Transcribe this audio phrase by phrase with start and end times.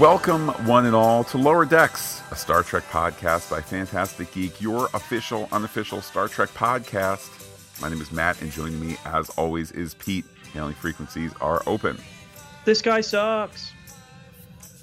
[0.00, 4.90] Welcome, one and all, to Lower Decks, a Star Trek podcast by Phantastic Geek, your
[4.92, 7.30] official, unofficial Star Trek podcast.
[7.80, 10.26] My name is Matt, and joining me, as always, is Pete.
[10.52, 11.96] Hailing frequencies are open.
[12.66, 13.72] This guy sucks.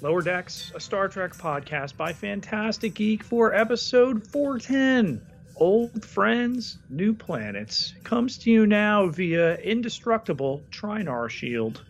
[0.02, 5.24] Lower Decks, a Star Trek podcast by Phantastic Geek for episode 410.
[5.54, 11.84] Old Friends, New Planets comes to you now via indestructible Trinar Shield.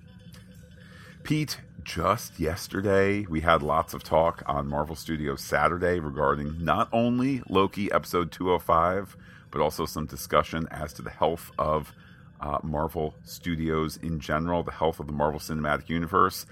[1.23, 7.42] Pete, just yesterday, we had lots of talk on Marvel Studios Saturday regarding not only
[7.48, 9.16] Loki episode 205,
[9.51, 11.92] but also some discussion as to the health of
[12.41, 16.47] uh, Marvel Studios in general, the health of the Marvel Cinematic Universe.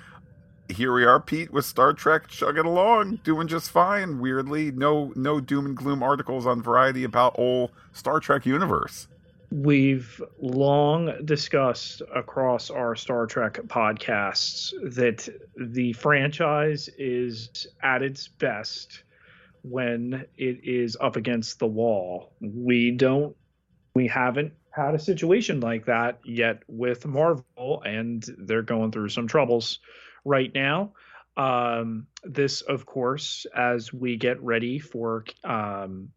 [0.68, 4.20] Here we are, Pete, with Star Trek chugging along, doing just fine.
[4.20, 9.08] Weirdly, no no doom and gloom articles on Variety about old Star Trek universe
[9.52, 19.04] we've long discussed across our Star Trek podcasts that the franchise is at its best
[19.62, 22.32] when it is up against the wall.
[22.40, 23.36] We don't,
[23.94, 29.28] we haven't had a situation like that yet with Marvel, and they're going through some
[29.28, 29.80] troubles
[30.24, 30.94] right now.
[31.36, 36.08] Um, this, of course, as we get ready for um,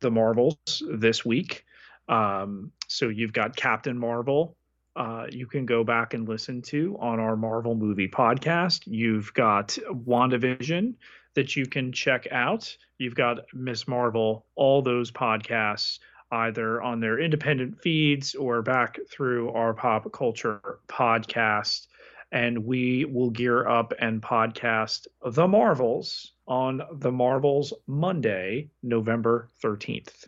[0.00, 1.64] the Marvels this week
[2.10, 4.56] um, so you've got Captain Marvel.
[4.96, 8.82] Uh, you can go back and listen to on our Marvel movie podcast.
[8.86, 10.94] You've got WandaVision
[11.34, 12.76] that you can check out.
[12.98, 16.00] You've got Miss Marvel, all those podcasts
[16.32, 21.86] either on their independent feeds or back through our pop culture podcast.
[22.32, 30.26] And we will gear up and podcast The Marvels on The Marvels Monday, November 13th.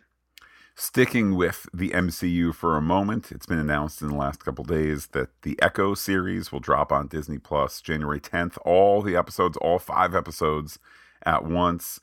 [0.75, 5.07] Sticking with the MCU for a moment, it's been announced in the last couple days
[5.07, 8.57] that the Echo series will drop on Disney Plus January 10th.
[8.65, 10.79] All the episodes, all five episodes
[11.23, 11.99] at once.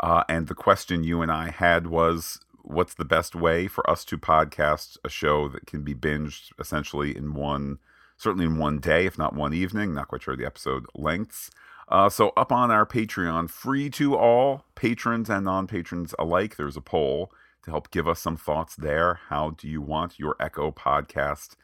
[0.00, 4.06] Uh, and the question you and I had was what's the best way for us
[4.06, 7.78] to podcast a show that can be binged essentially in one,
[8.16, 9.92] certainly in one day, if not one evening?
[9.92, 11.50] Not quite sure the episode lengths.
[11.90, 16.78] Uh, so, up on our Patreon, free to all patrons and non patrons alike, there's
[16.78, 17.30] a poll
[17.64, 19.20] to help give us some thoughts there.
[19.28, 21.56] How do you want your Echo podcast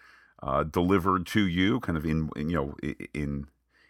[0.42, 1.80] uh, delivered to you?
[1.80, 2.74] Kind of in, in you know
[3.14, 3.46] in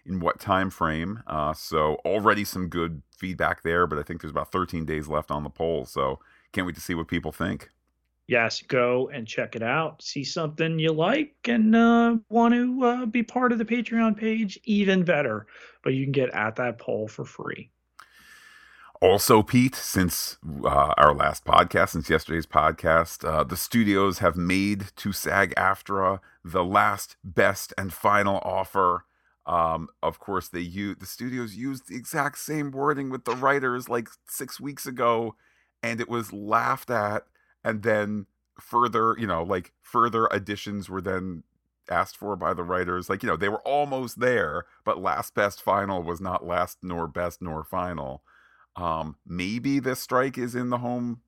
[0.07, 1.23] in what time frame?
[1.27, 5.31] Uh, so already some good feedback there, but I think there's about 13 days left
[5.31, 5.85] on the poll.
[5.85, 6.19] So
[6.53, 7.71] can't wait to see what people think.
[8.27, 10.03] Yes, go and check it out.
[10.03, 14.59] See something you like and uh, want to uh, be part of the Patreon page,
[14.65, 15.49] even better.
[15.83, 17.71] But you can get at that poll for free.
[19.03, 24.89] Also, Pete, since uh, our last podcast, since yesterday's podcast, uh, the studios have made
[24.97, 29.07] to SAG AFTRA the last, best, and final offer.
[29.47, 33.89] Um, of course, they use the studios used the exact same wording with the writers
[33.89, 35.35] like six weeks ago,
[35.83, 37.25] and it was laughed at.
[37.65, 38.27] And then
[38.61, 41.43] further, you know, like further additions were then
[41.91, 43.09] asked for by the writers.
[43.09, 47.07] Like, you know, they were almost there, but last, best, final was not last, nor
[47.09, 48.23] best, nor final.
[48.81, 51.21] Um, maybe this strike is in the home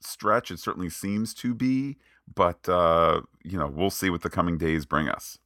[0.00, 0.50] stretch.
[0.50, 1.96] It certainly seems to be,
[2.34, 5.38] but uh, you know, we'll see what the coming days bring us.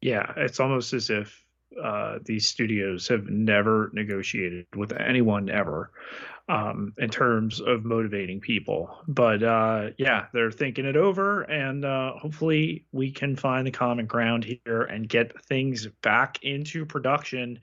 [0.00, 1.44] Yeah, it's almost as if
[1.82, 5.90] uh, these studios have never negotiated with anyone ever
[6.48, 8.90] um, in terms of motivating people.
[9.06, 14.06] But uh, yeah, they're thinking it over, and uh, hopefully we can find the common
[14.06, 17.60] ground here and get things back into production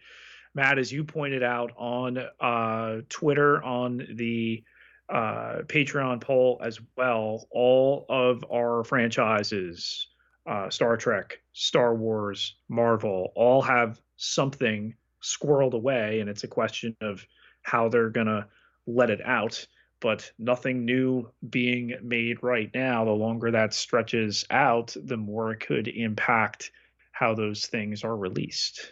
[0.59, 4.61] Matt, as you pointed out on uh, Twitter, on the
[5.07, 10.07] uh, Patreon poll as well, all of our franchises,
[10.45, 14.93] uh, Star Trek, Star Wars, Marvel, all have something
[15.23, 17.25] squirreled away, and it's a question of
[17.61, 18.45] how they're going to
[18.85, 19.65] let it out.
[20.01, 23.05] But nothing new being made right now.
[23.05, 26.71] The longer that stretches out, the more it could impact
[27.13, 28.91] how those things are released.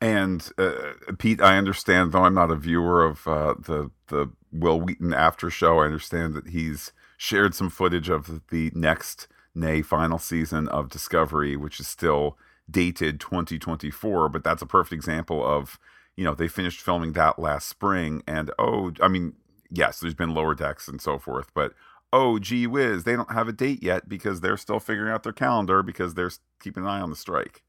[0.00, 4.80] And uh, Pete, I understand, though I'm not a viewer of uh, the the Wil
[4.80, 10.18] Wheaton after show, I understand that he's shared some footage of the next, nay, final
[10.18, 12.36] season of Discovery, which is still
[12.70, 14.28] dated 2024.
[14.28, 15.78] But that's a perfect example of,
[16.14, 19.34] you know, they finished filming that last spring, and oh, I mean,
[19.70, 21.72] yes, there's been lower decks and so forth, but
[22.12, 25.32] oh, gee whiz, they don't have a date yet because they're still figuring out their
[25.32, 27.62] calendar because they're keeping an eye on the strike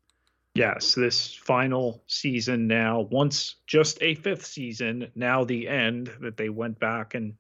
[0.57, 6.49] yes, this final season now, once just a fifth season, now the end that they
[6.49, 7.35] went back and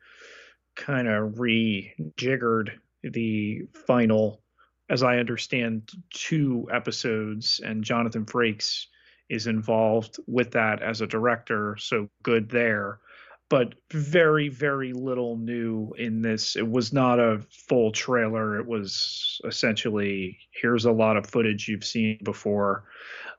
[0.75, 2.71] kind of rejiggered
[3.03, 4.41] the final,
[4.89, 8.85] as I understand, two episodes, and Jonathan Frakes
[9.29, 12.99] is involved with that as a director, so good there.
[13.49, 16.57] But very, very little new in this.
[16.57, 18.59] It was not a full trailer.
[18.59, 22.83] It was essentially here's a lot of footage you've seen before.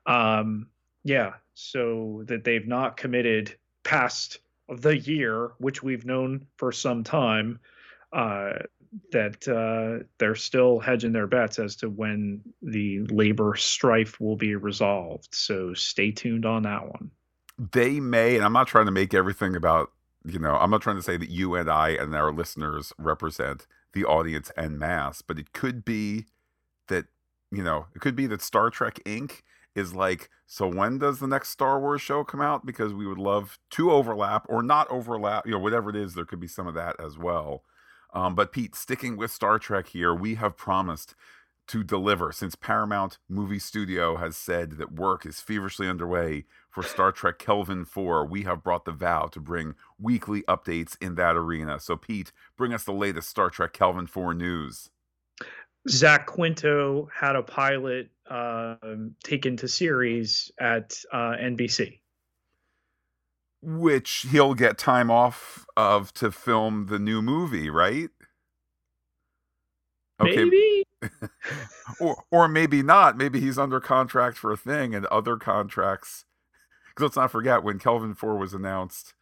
[0.06, 0.68] Um,
[1.04, 4.38] yeah, so that they've not committed past
[4.68, 7.58] the year, which we've known for some time,
[8.12, 8.52] uh,
[9.12, 14.54] that uh, they're still hedging their bets as to when the labor strife will be
[14.54, 15.28] resolved.
[15.32, 17.10] So stay tuned on that one.
[17.72, 19.90] They may, and I'm not trying to make everything about,
[20.30, 23.66] you know, I'm not trying to say that you and I and our listeners represent
[23.92, 26.26] the audience en masse, but it could be
[26.88, 27.06] that,
[27.50, 29.42] you know, it could be that Star Trek Inc.
[29.74, 32.66] is like, so when does the next Star Wars show come out?
[32.66, 36.24] Because we would love to overlap or not overlap, you know, whatever it is, there
[36.24, 37.62] could be some of that as well.
[38.12, 41.14] Um, but Pete, sticking with Star Trek here, we have promised
[41.68, 46.44] to deliver since Paramount Movie Studio has said that work is feverishly underway
[46.78, 48.24] for Star Trek Kelvin 4.
[48.26, 51.80] We have brought the vow to bring weekly updates in that arena.
[51.80, 54.88] So, Pete, bring us the latest Star Trek Kelvin 4 news.
[55.88, 58.76] Zach Quinto had a pilot uh,
[59.24, 61.98] taken to series at uh, NBC
[63.60, 68.08] which he'll get time off of to film the new movie, right?
[70.20, 70.44] Okay.
[70.44, 70.84] Maybe.
[72.00, 73.16] or or maybe not.
[73.16, 76.24] Maybe he's under contract for a thing and other contracts.
[76.98, 79.14] Because let's not forget when Kelvin Four was announced,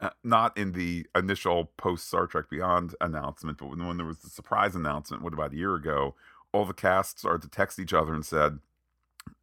[0.00, 4.18] uh, not in the initial post Star Trek Beyond announcement, but when, when there was
[4.18, 6.14] the surprise announcement, what about a year ago?
[6.52, 8.60] All the cast started to text each other and said,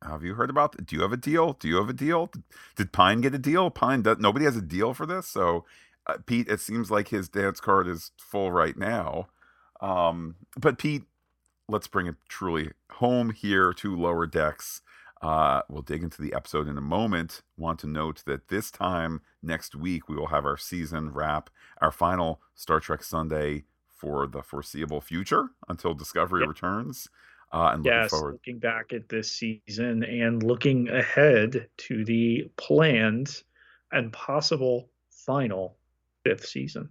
[0.01, 0.77] have you heard about?
[0.77, 0.85] That?
[0.85, 1.57] Do you have a deal?
[1.59, 2.31] Do you have a deal?
[2.77, 3.69] Did Pine get a deal?
[3.69, 5.27] Pine, does, nobody has a deal for this.
[5.27, 5.65] So,
[6.07, 9.27] uh, Pete, it seems like his dance card is full right now.
[9.81, 11.03] Um, but Pete,
[11.67, 14.81] let's bring it truly home here to Lower Decks.
[15.23, 17.43] Uh, we'll dig into the episode in a moment.
[17.55, 21.49] Want to note that this time next week we will have our season wrap,
[21.79, 26.49] our final Star Trek Sunday for the foreseeable future until Discovery yep.
[26.49, 27.07] returns.
[27.53, 33.43] Uh, and yes, looking, looking back at this season and looking ahead to the planned
[33.93, 35.77] and possible final
[36.25, 36.89] fifth season.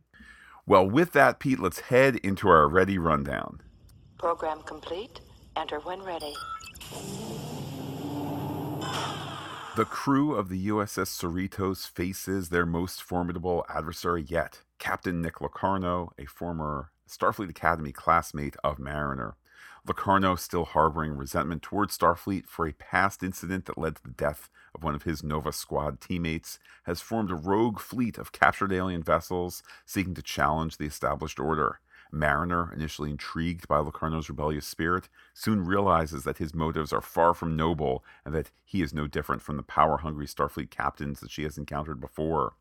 [0.65, 3.61] Well, with that, Pete, let's head into our ready rundown.
[4.19, 5.21] Program complete.
[5.55, 6.33] Enter when ready.
[9.75, 16.13] The crew of the USS Cerritos faces their most formidable adversary yet Captain Nick Locarno,
[16.19, 19.35] a former Starfleet Academy classmate of Mariner.
[19.89, 24.51] Locarno still harboring resentment towards Starfleet for a past incident that led to the death
[24.75, 29.03] of one of his Nova Squad teammates, has formed a rogue fleet of captured alien
[29.03, 31.81] vessels seeking to challenge the established order.
[32.13, 37.57] Mariner, initially intrigued by Locarno's rebellious spirit, soon realizes that his motives are far from
[37.57, 41.43] noble and that he is no different from the power hungry Starfleet captains that she
[41.43, 42.55] has encountered before.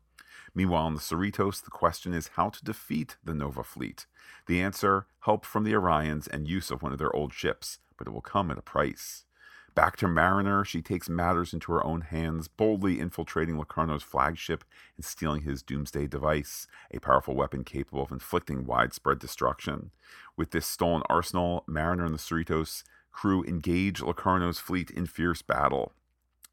[0.54, 4.06] Meanwhile, in the Cerritos, the question is how to defeat the Nova fleet.
[4.46, 8.06] The answer help from the Orions and use of one of their old ships, but
[8.06, 9.24] it will come at a price.
[9.74, 14.64] Back to Mariner, she takes matters into her own hands, boldly infiltrating Locarno's flagship
[14.96, 19.90] and stealing his doomsday device, a powerful weapon capable of inflicting widespread destruction.
[20.36, 22.82] With this stolen arsenal, Mariner and the Cerritos
[23.12, 25.92] crew engage Locarno's fleet in fierce battle.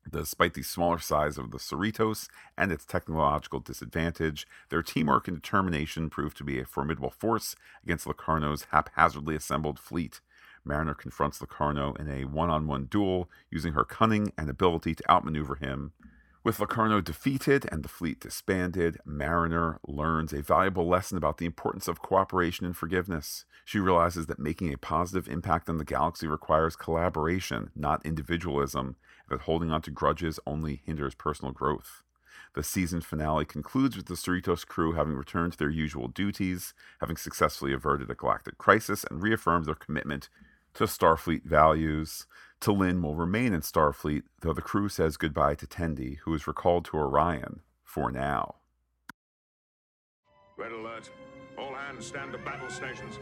[0.10, 6.10] Despite the smaller size of the Cerritos and its technological disadvantage, their teamwork and determination
[6.10, 10.22] proved to be a formidable force against Locarno's haphazardly assembled fleet.
[10.70, 15.12] Mariner confronts Locarno in a one on one duel, using her cunning and ability to
[15.12, 15.94] outmaneuver him.
[16.44, 21.88] With Locarno defeated and the fleet disbanded, Mariner learns a valuable lesson about the importance
[21.88, 23.46] of cooperation and forgiveness.
[23.66, 28.96] She realizes that making a positive impact on the galaxy requires collaboration, not individualism,
[29.28, 32.04] and that holding on to grudges only hinders personal growth.
[32.56, 37.18] The season finale concludes with the Cerritos crew having returned to their usual duties, having
[37.18, 40.30] successfully averted a galactic crisis, and reaffirmed their commitment
[40.76, 42.26] to Starfleet values.
[42.62, 46.86] T'Lyn will remain in Starfleet, though the crew says goodbye to Tendi, who is recalled
[46.86, 48.56] to Orion for now.
[50.58, 51.10] Red alert.
[51.58, 53.18] All hands stand to battle stations.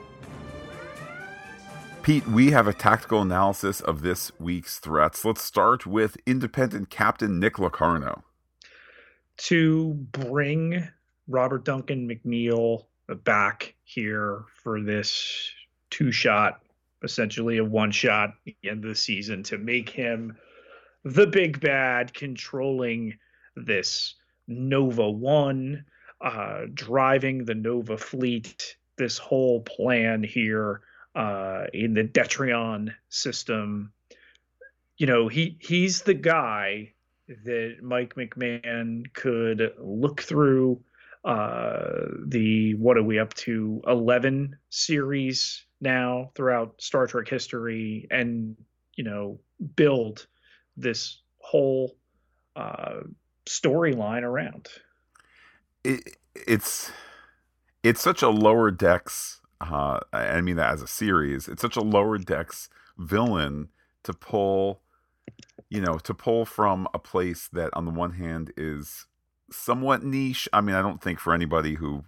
[2.01, 5.25] Pete, we have a tactical analysis of this week's threats.
[5.25, 8.23] Let's start with independent captain Nick Locarno.
[9.37, 10.87] To bring
[11.27, 12.85] Robert Duncan McNeil
[13.23, 15.51] back here for this
[15.89, 16.61] two shot,
[17.03, 20.37] essentially a one shot at the end of the season, to make him
[21.03, 23.17] the big bad controlling
[23.55, 24.15] this
[24.47, 25.85] Nova 1,
[26.21, 30.81] uh, driving the Nova fleet, this whole plan here
[31.15, 33.91] uh, in the Detrion system.
[34.97, 36.93] You know, he he's the guy
[37.27, 40.81] that Mike McMahan could look through
[41.27, 48.55] uh, the what are we up to 11 series now throughout Star Trek history and
[48.95, 49.41] you know
[49.75, 50.25] build
[50.77, 51.97] this whole
[52.55, 53.01] uh,
[53.45, 54.69] storyline around.
[55.83, 56.91] It, it's
[57.83, 59.41] it's such a lower decks.
[59.59, 61.49] Uh, I mean that as a series.
[61.49, 63.67] It's such a lower decks villain
[64.03, 64.79] to pull,
[65.69, 69.07] you know, to pull from a place that on the one hand is
[69.51, 70.47] somewhat niche.
[70.53, 72.03] I mean, I don't think for anybody who,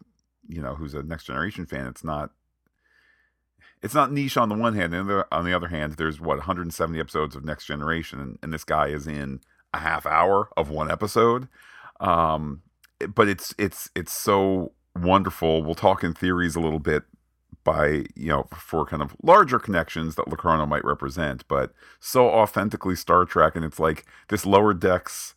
[0.47, 2.31] you know, who's a next generation fan, it's not
[3.81, 6.99] it's not niche on the one hand, and on the other hand, there's what 170
[6.99, 9.39] episodes of Next Generation, and, and this guy is in
[9.73, 11.47] a half hour of one episode.
[11.99, 12.61] Um,
[13.15, 15.63] but it's it's it's so wonderful.
[15.63, 17.03] We'll talk in theories a little bit
[17.63, 22.95] by you know for kind of larger connections that Locarno might represent, but so authentically
[22.95, 25.35] Star Trek, and it's like this lower decks,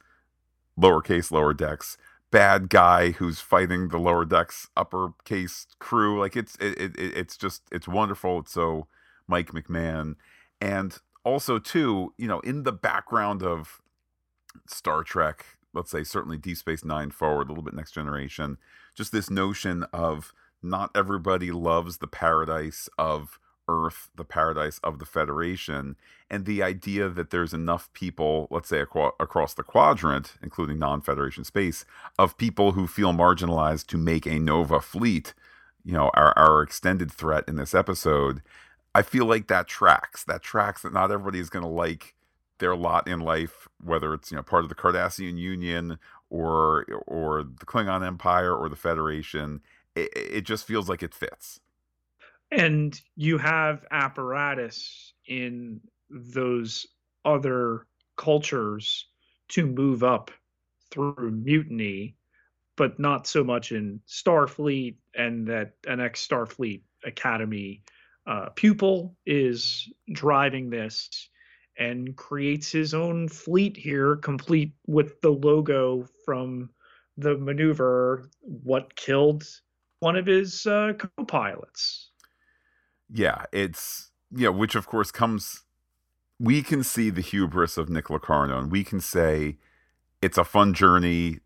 [0.79, 1.97] lowercase lower decks
[2.33, 6.19] bad guy who's fighting the lower decks uppercase crew.
[6.19, 8.41] Like it's it, it it's just it's wonderful.
[8.41, 8.89] It's so
[9.29, 10.17] Mike McMahan
[10.61, 13.81] and also too, you know, in the background of
[14.67, 18.59] Star Trek, let's say certainly Deep Space Nine forward, a little bit Next Generation,
[18.95, 23.39] just this notion of not everybody loves the paradise of
[23.69, 25.97] Earth, the paradise of the Federation,
[26.31, 31.01] and the idea that there's enough people, let's say aqua- across the quadrant, including non
[31.01, 31.85] Federation space,
[32.19, 35.35] of people who feel marginalized to make a Nova fleet,
[35.85, 38.43] you know, our, our extended threat in this episode.
[38.95, 40.25] I feel like that tracks.
[40.25, 42.15] That tracks that not everybody is going to like
[42.59, 45.99] their lot in life, whether it's you know part of the Cardassian Union
[46.31, 49.61] or or the Klingon Empire or the Federation.
[49.95, 51.61] It, it just feels like it fits
[52.53, 55.81] and you have apparatus in
[56.11, 56.87] those
[57.25, 59.07] other cultures
[59.49, 60.31] to move up
[60.91, 62.15] through mutiny
[62.77, 67.83] but not so much in starfleet and that an ex starfleet academy
[68.27, 71.29] uh, pupil is driving this
[71.79, 76.69] and creates his own fleet here complete with the logo from
[77.17, 79.45] the maneuver what killed
[80.01, 82.12] one of his uh, co-pilots
[83.13, 85.63] yeah, it's yeah, which of course comes.
[86.39, 89.59] We can see the hubris of Nick Locarno, and we can say
[90.21, 91.41] it's a fun journey.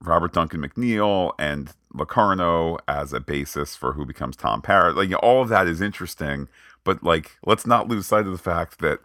[0.00, 4.94] Robert Duncan McNeil and Locarno as a basis for who becomes Tom Paris.
[4.94, 6.48] Like you know, all of that is interesting,
[6.84, 9.00] but like let's not lose sight of the fact that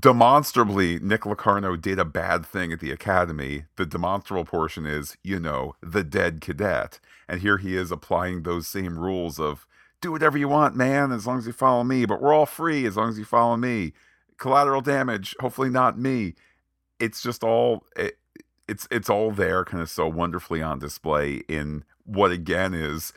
[0.00, 3.66] demonstrably Nick Locarno did a bad thing at the academy.
[3.76, 6.98] The demonstrable portion is, you know, the dead cadet.
[7.28, 9.66] And here he is applying those same rules of
[10.04, 12.04] do whatever you want, man, as long as you follow me.
[12.04, 13.92] But we're all free as long as you follow me.
[14.36, 16.34] Collateral damage, hopefully not me.
[17.00, 18.18] It's just all it,
[18.68, 23.12] it's it's all there, kind of so wonderfully on display in what again is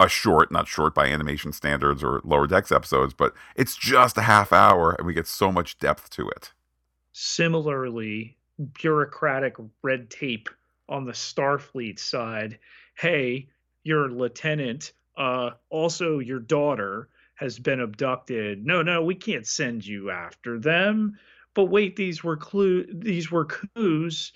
[0.00, 4.22] a short, not short by animation standards or lower decks episodes, but it's just a
[4.22, 6.52] half hour and we get so much depth to it.
[7.12, 8.36] Similarly,
[8.80, 10.48] bureaucratic red tape
[10.88, 12.58] on the Starfleet side.
[12.96, 13.48] Hey,
[13.84, 18.64] your lieutenant uh, also your daughter has been abducted.
[18.64, 21.18] No, no, we can't send you after them.
[21.54, 24.32] But wait, these were clue these were coups,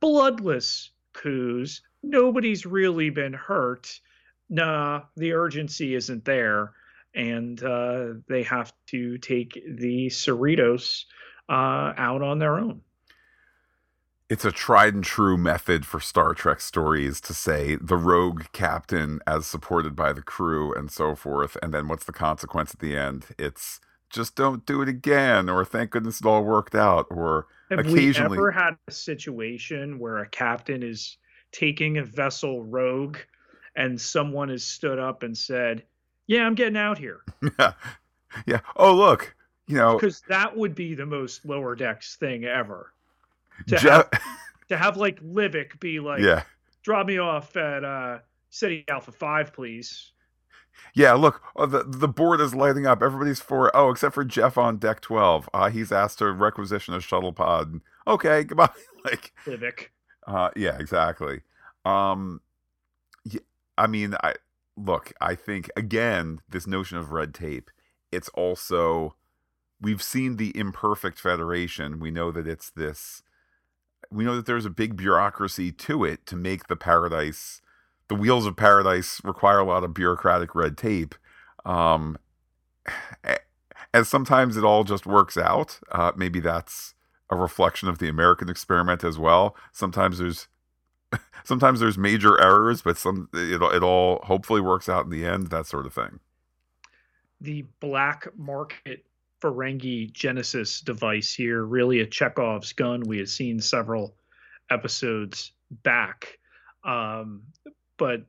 [0.00, 1.80] bloodless coups.
[2.02, 4.00] Nobody's really been hurt.
[4.48, 6.72] Nah, the urgency isn't there.
[7.14, 11.04] And uh, they have to take the Cerritos
[11.48, 12.82] uh, out on their own
[14.28, 19.20] it's a tried and true method for Star Trek stories to say the rogue captain
[19.26, 21.56] as supported by the crew and so forth.
[21.62, 23.26] And then what's the consequence at the end?
[23.38, 23.80] It's
[24.10, 28.30] just don't do it again, or thank goodness it all worked out, or Have occasionally.
[28.30, 31.18] we ever had a situation where a captain is
[31.52, 33.18] taking a vessel rogue
[33.76, 35.84] and someone has stood up and said,
[36.26, 37.20] Yeah, I'm getting out here?
[37.58, 37.72] yeah.
[38.44, 38.60] Yeah.
[38.76, 39.34] Oh, look,
[39.68, 39.94] you know.
[39.94, 42.92] Because that would be the most lower decks thing ever
[43.68, 44.10] to have
[44.68, 46.42] to have like Livick be like, yeah,
[46.82, 48.18] drop me off at uh,
[48.50, 50.12] City Alpha Five, please.
[50.94, 53.02] Yeah, look, oh, the the board is lighting up.
[53.02, 55.48] Everybody's for oh, except for Jeff on deck twelve.
[55.52, 57.80] Uh, he's asked to requisition a shuttle pod.
[58.06, 58.70] Okay, goodbye.
[59.04, 59.88] like Livick.
[60.26, 61.42] Uh, yeah, exactly.
[61.84, 62.40] Um,
[63.24, 63.40] yeah,
[63.76, 64.34] I mean, I
[64.76, 65.12] look.
[65.20, 67.70] I think again, this notion of red tape.
[68.12, 69.16] It's also
[69.80, 72.00] we've seen the imperfect federation.
[72.00, 73.22] We know that it's this
[74.10, 77.60] we know that there's a big bureaucracy to it to make the paradise
[78.08, 81.14] the wheels of paradise require a lot of bureaucratic red tape
[81.64, 82.16] um
[83.92, 86.94] and sometimes it all just works out uh maybe that's
[87.30, 89.56] a reflection of the American experiment as well.
[89.72, 90.48] Sometimes there's
[91.44, 95.48] sometimes there's major errors, but some it it all hopefully works out in the end.
[95.48, 96.20] That sort of thing.
[97.40, 99.05] The black market
[99.40, 103.02] Ferengi Genesis device here, really a Chekhov's gun.
[103.02, 104.16] We had seen several
[104.70, 105.52] episodes
[105.82, 106.38] back,
[106.84, 107.42] um,
[107.96, 108.22] but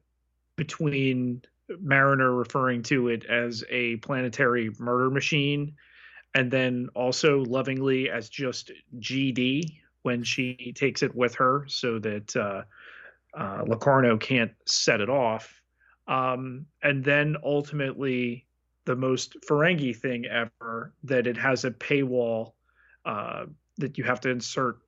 [0.56, 1.42] between
[1.80, 5.76] Mariner referring to it as a planetary murder machine,
[6.36, 12.36] and then also lovingly as just GD when she takes it with her so that
[12.36, 12.64] uh,
[13.38, 15.62] uh, Locarno can't set it off.
[16.08, 18.47] Um, and then ultimately,
[18.88, 22.54] the most Ferengi thing ever that it has a paywall
[23.06, 23.46] uh,
[23.78, 24.80] that you have to insert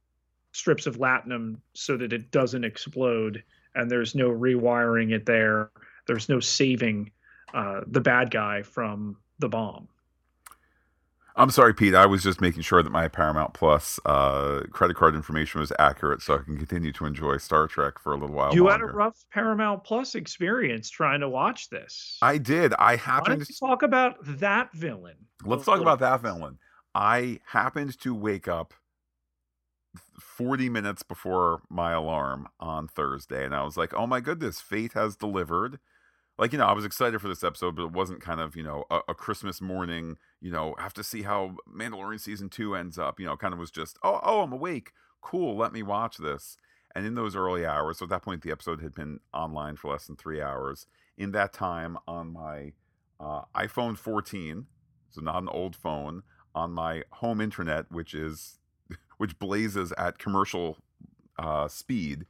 [0.54, 3.44] strips of latinum so that it doesn't explode,
[3.76, 5.70] and there's no rewiring it there
[6.08, 7.12] there's no saving
[7.54, 9.88] uh, the bad guy from the bomb.
[11.40, 11.96] I'm sorry, Pete.
[11.96, 16.22] I was just making sure that my Paramount Plus uh, credit card information was accurate,
[16.22, 18.54] so I can continue to enjoy Star Trek for a little while.
[18.54, 18.86] You longer.
[18.88, 22.18] had a rough Paramount Plus experience trying to watch this.
[22.22, 22.74] I did.
[22.74, 25.16] I happened to talk about that villain.
[25.46, 26.60] Let's talk about that villain.
[26.94, 28.74] I happened to wake up
[30.20, 34.92] 40 minutes before my alarm on Thursday, and I was like, "Oh my goodness, fate
[34.92, 35.80] has delivered."
[36.40, 38.64] Like you know i was excited for this episode but it wasn't kind of you
[38.64, 42.98] know a, a, christmas morning you know have to see how mandalorian season two ends
[42.98, 44.94] up you know kind of was just oh oh i'm awake.
[45.22, 45.58] Cool.
[45.58, 46.56] Let me watch this.
[46.96, 49.92] And in those early hours so at that point the episode had been online for
[49.92, 50.88] less than three hours.
[51.18, 52.72] In that time on my
[53.20, 54.66] uh, iphone 14
[55.10, 56.24] so not an old phone
[56.56, 58.60] on my home internet which is
[59.18, 60.78] which blazes at commercial
[61.38, 62.26] uh, speed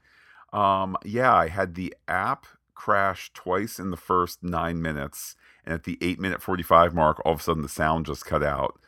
[0.52, 2.48] um, yeah i had the app
[2.80, 5.36] crash twice in the first nine minutes.
[5.66, 8.42] And at the eight minute 45 mark, all of a sudden the sound just cut
[8.42, 8.80] out.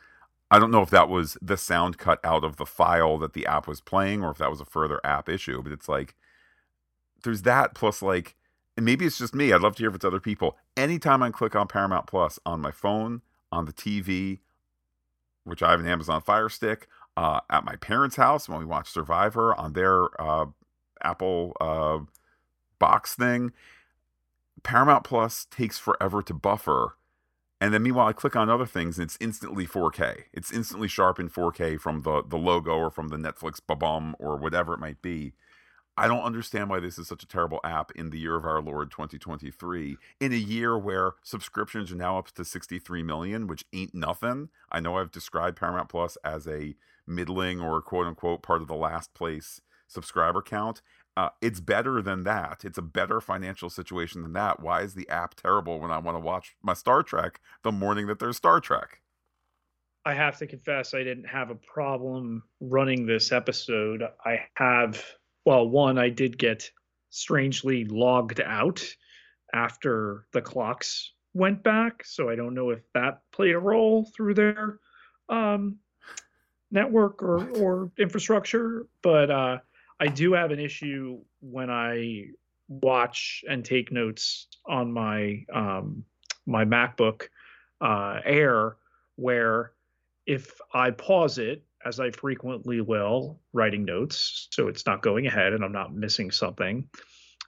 [0.50, 3.46] I don't know if that was the sound cut out of the file that the
[3.46, 6.14] app was playing or if that was a further app issue, but it's like
[7.22, 8.34] there's that plus like
[8.78, 9.52] and maybe it's just me.
[9.52, 10.56] I'd love to hear if it's other people.
[10.74, 14.38] Anytime I click on Paramount Plus on my phone, on the TV,
[15.44, 18.90] which I have an Amazon Fire Stick, uh, at my parents' house when we watch
[18.90, 20.46] Survivor on their uh,
[21.02, 21.98] Apple uh,
[22.78, 23.52] box thing,
[24.62, 26.96] Paramount Plus takes forever to buffer.
[27.60, 30.24] And then meanwhile, I click on other things and it's instantly 4K.
[30.32, 34.36] It's instantly sharp in 4K from the, the logo or from the Netflix babum or
[34.36, 35.34] whatever it might be.
[35.96, 38.62] I don't understand why this is such a terrible app in the year of our
[38.62, 39.96] Lord 2023.
[40.20, 44.48] In a year where subscriptions are now up to 63 million, which ain't nothing.
[44.70, 46.74] I know I've described Paramount Plus as a
[47.06, 50.80] middling or quote unquote part of the last place subscriber count.
[51.16, 52.62] Uh, it's better than that.
[52.64, 54.60] It's a better financial situation than that.
[54.60, 58.06] Why is the app terrible when I want to watch my Star Trek the morning
[58.06, 59.00] that there's Star Trek?
[60.04, 64.02] I have to confess, I didn't have a problem running this episode.
[64.24, 65.04] I have,
[65.44, 66.68] well, one, I did get
[67.10, 68.82] strangely logged out
[69.54, 72.04] after the clocks went back.
[72.04, 74.80] So I don't know if that played a role through their
[75.28, 75.76] um,
[76.70, 78.86] network or, or infrastructure.
[79.02, 79.58] But uh,
[80.02, 82.30] I do have an issue when I
[82.66, 86.04] watch and take notes on my um,
[86.44, 87.28] my MacBook
[87.80, 88.78] uh, Air,
[89.14, 89.74] where
[90.26, 95.52] if I pause it, as I frequently will, writing notes, so it's not going ahead
[95.52, 96.88] and I'm not missing something.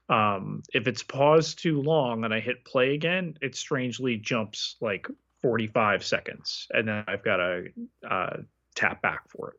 [0.09, 5.09] Um, if it's paused too long and I hit play again, it strangely jumps like
[5.43, 7.65] 45 seconds, and then I've got to
[8.09, 8.37] uh,
[8.77, 9.57] tap back for it.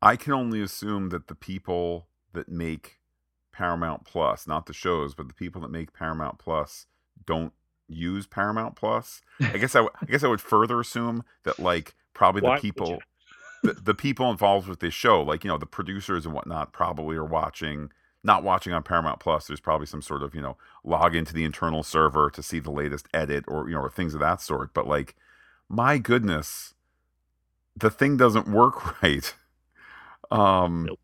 [0.00, 2.98] I can only assume that the people that make
[3.52, 6.86] Paramount Plus, not the shows, but the people that make Paramount Plus
[7.26, 7.52] don't
[7.88, 9.20] use Paramount Plus.
[9.40, 13.00] I guess I, w- I guess I would further assume that like probably the people
[13.62, 17.16] the, the people involved with this show, like you know the producers and whatnot, probably
[17.16, 17.90] are watching
[18.24, 19.46] not watching on Paramount Plus.
[19.46, 22.70] There's probably some sort of you know log into the internal server to see the
[22.70, 24.74] latest edit or you know or things of that sort.
[24.74, 25.16] But like,
[25.68, 26.74] my goodness,
[27.76, 29.34] the thing doesn't work right.
[30.30, 30.98] Um, nope.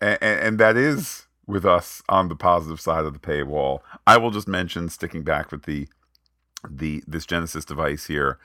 [0.00, 3.80] and, and that is with us on the positive side of the paywall.
[4.06, 5.88] I will just mention, sticking back with the
[6.68, 8.38] the this Genesis device here,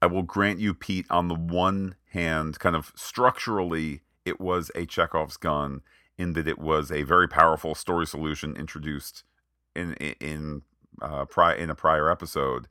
[0.00, 4.86] I will grant you, Pete, on the one hand, kind of structurally, it was a
[4.86, 5.82] Chekhov's gun
[6.16, 9.24] in that it was a very powerful story solution introduced
[9.74, 10.62] in in
[11.02, 12.68] uh, pri- in a prior episode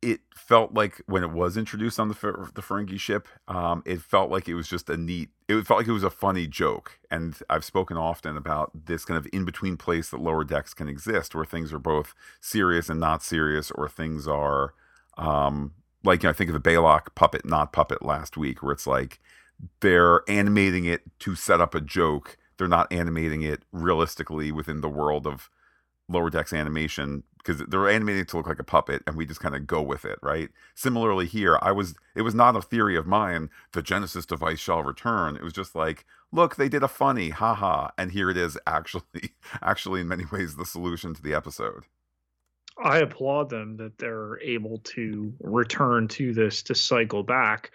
[0.00, 2.14] it felt like when it was introduced on the
[2.54, 5.30] the Ferengi ship, um, it felt like it was just a neat.
[5.48, 9.18] It felt like it was a funny joke, and I've spoken often about this kind
[9.18, 13.00] of in between place that lower decks can exist, where things are both serious and
[13.00, 14.74] not serious, or things are,
[15.16, 15.72] um,
[16.04, 18.86] like you know, I think of the Balok puppet, not puppet last week, where it's
[18.86, 19.18] like
[19.80, 22.38] they're animating it to set up a joke.
[22.56, 25.50] They're not animating it realistically within the world of
[26.08, 29.54] lower decks animation because they're animating to look like a puppet and we just kind
[29.54, 30.50] of go with it right?
[30.74, 34.82] Similarly here i was it was not a theory of mine the genesis device shall
[34.82, 35.36] return.
[35.36, 39.32] It was just like look they did a funny haha and here it is actually
[39.62, 41.84] actually in many ways the solution to the episode.
[42.82, 47.72] I applaud them that they're able to return to this to cycle back.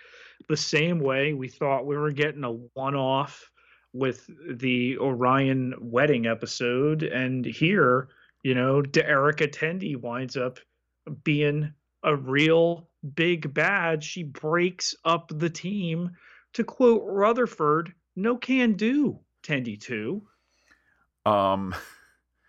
[0.48, 3.50] The same way we thought we were getting a one off
[3.92, 7.04] with the Orion wedding episode.
[7.04, 8.08] And here,
[8.44, 10.60] you know, Erica Tendi winds up
[11.24, 14.04] being a real big bad.
[14.04, 16.12] She breaks up the team.
[16.54, 20.22] To quote Rutherford, no can do, Tendi 2.
[21.26, 21.74] Um,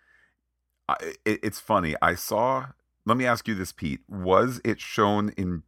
[0.89, 1.95] I, it, it's funny.
[2.03, 2.67] I saw.
[3.07, 4.01] Let me ask you this, Pete.
[4.09, 5.63] Was it shown in,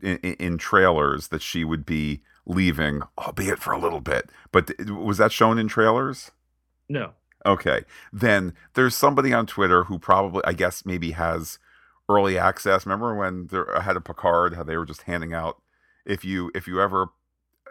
[0.00, 4.30] in in trailers that she would be leaving, albeit for a little bit?
[4.52, 6.30] But was that shown in trailers?
[6.88, 7.12] No.
[7.46, 7.82] Okay.
[8.12, 11.58] Then there's somebody on Twitter who probably, I guess, maybe has
[12.08, 12.86] early access.
[12.86, 15.60] Remember when there had a Picard, how they were just handing out
[16.04, 17.08] if you if you ever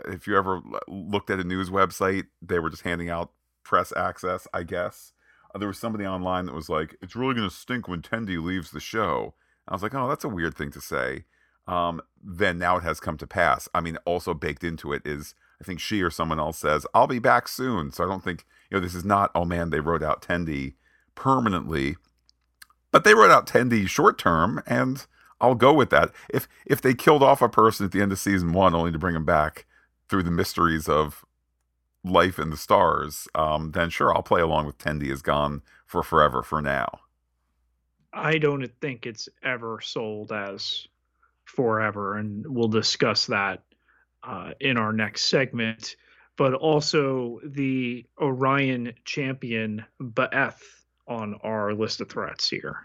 [0.06, 3.32] if you ever looked at a news website, they were just handing out
[3.64, 5.12] press access, I guess.
[5.54, 8.42] Uh, there was somebody online that was like, "It's really going to stink when Tendi
[8.42, 9.34] leaves the show."
[9.68, 11.26] I was like, "Oh, that's a weird thing to say."
[11.68, 13.68] Um, then now it has come to pass.
[13.74, 17.08] I mean, also baked into it is I think she or someone else says, "I'll
[17.08, 19.32] be back soon." So I don't think you know this is not.
[19.36, 20.74] Oh man, they wrote out Tendi
[21.16, 21.98] permanently,
[22.92, 25.06] but they wrote out Tendi short term, and
[25.40, 26.12] I'll go with that.
[26.30, 29.00] If if they killed off a person at the end of season one only to
[29.00, 29.66] bring him back
[30.10, 31.26] through the mysteries of
[32.04, 36.04] life in the stars, um, then sure, I'll play along with Tendi is gone for
[36.04, 37.00] forever for now.
[38.14, 40.88] I don't think it's ever sold as
[41.46, 43.64] forever, and we'll discuss that
[44.24, 45.96] uh, in our next segment.
[46.38, 50.62] But also the Orion champion Ba'eth
[51.08, 52.78] on our list of threats here.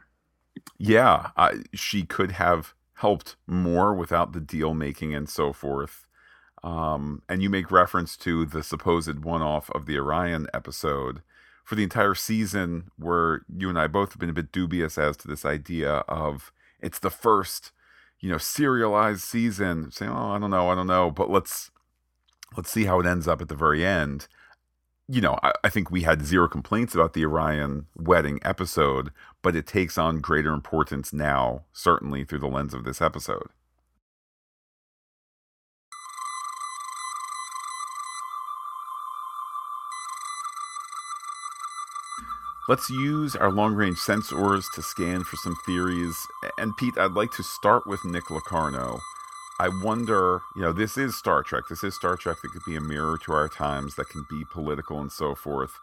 [0.79, 1.31] Yeah,
[1.75, 6.07] she could have helped more without the deal making and so forth.
[6.63, 11.23] Um, and you make reference to the supposed one off of the Orion episode.
[11.65, 15.17] For the entire season, where you and I both have been a bit dubious as
[15.19, 17.73] to this idea of it's the first,
[18.21, 21.71] you know, serialized season, saying, "Oh, I don't know, I don't know," but let's
[22.57, 24.29] let's see how it ends up at the very end.
[25.09, 29.11] You know, I, I think we had zero complaints about the Orion wedding episode,
[29.43, 33.49] but it takes on greater importance now, certainly through the lens of this episode.
[42.69, 46.17] Let's use our long range sensors to scan for some theories.
[46.59, 49.01] And Pete, I'd like to start with Nick Locarno.
[49.63, 51.63] I wonder, you know, this is Star Trek.
[51.71, 54.43] This is Star Trek that could be a mirror to our times, that can be
[54.51, 55.79] political and so forth.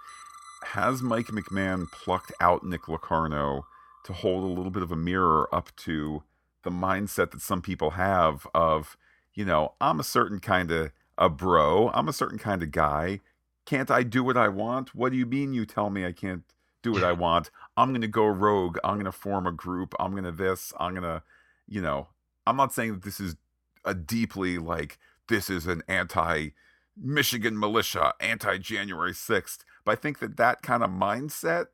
[0.74, 3.68] Has Mike McMahan plucked out Nick Locarno
[4.04, 6.24] to hold a little bit of a mirror up to
[6.64, 8.98] the mindset that some people have of,
[9.34, 13.22] you know, I'm a certain kind of a bro, I'm a certain kind of guy.
[13.66, 14.94] Can't I do what I want?
[14.94, 16.44] What do you mean you tell me I can't
[16.84, 17.50] do what I want.
[17.78, 18.78] I'm going to go rogue.
[18.84, 19.96] I'm going to form a group.
[20.02, 20.74] I'm going to this.
[20.78, 21.24] I'm going to,
[21.66, 22.10] you know,
[22.46, 23.38] I'm not saying that this is
[23.86, 26.50] a deeply like, this is an anti
[26.98, 29.60] Michigan militia, anti January 6th.
[29.86, 31.68] But I think that that kind of mindset,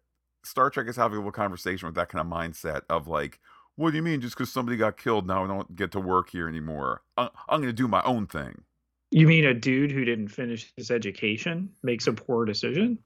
[0.44, 3.40] Star Trek is having a little conversation with that kind of mindset of like,
[3.76, 6.30] what do you mean just because somebody got killed now I don't get to work
[6.30, 7.02] here anymore?
[7.18, 8.64] I'm, I'm going to do my own thing.
[9.12, 13.00] You mean a dude who didn't finish his education makes a poor decision?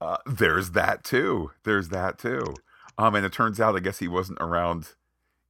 [0.00, 1.50] Uh, there's that too.
[1.64, 2.44] There's that too.
[2.98, 4.94] Um, and it turns out, I guess he wasn't around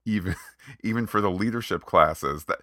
[0.05, 0.37] even
[0.85, 2.45] even for the leadership classes.
[2.45, 2.61] That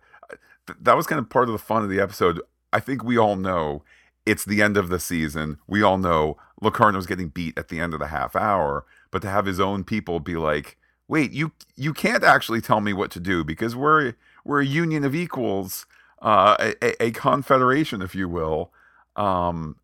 [0.81, 2.41] that was kind of part of the fun of the episode.
[2.73, 3.83] I think we all know
[4.25, 5.57] it's the end of the season.
[5.67, 9.29] We all know Locarno's getting beat at the end of the half hour, but to
[9.29, 10.77] have his own people be like,
[11.07, 15.03] "Wait, you you can't actually tell me what to do because we're we're a union
[15.03, 15.85] of equals,
[16.21, 18.71] uh, a, a confederation, if you will."
[19.15, 19.77] Um,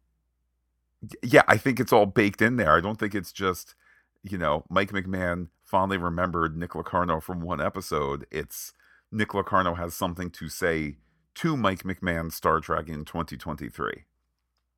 [1.21, 2.75] yeah, I think it's all baked in there.
[2.75, 3.75] I don't think it's just,
[4.23, 8.25] you know, Mike McMahan fondly remembered Nick Locarno from one episode.
[8.31, 8.73] It's
[9.13, 10.97] Nick Locarno has something to say
[11.35, 14.03] to Mike McMahan Star Trek in 2023.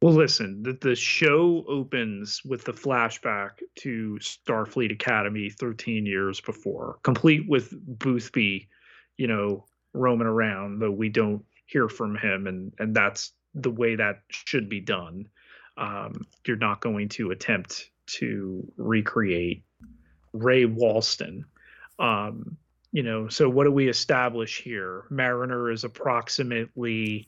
[0.01, 6.99] Well, listen, the, the show opens with the flashback to Starfleet Academy 13 years before,
[7.03, 8.67] complete with Boothby,
[9.17, 13.95] you know, roaming around, though we don't hear from him, and and that's the way
[13.95, 15.27] that should be done
[15.77, 19.63] um, you're not going to attempt to recreate
[20.33, 21.43] Ray Walston.
[21.99, 22.57] Um,
[22.95, 25.03] you know, so what do we establish here?
[25.10, 27.27] Mariner is approximately,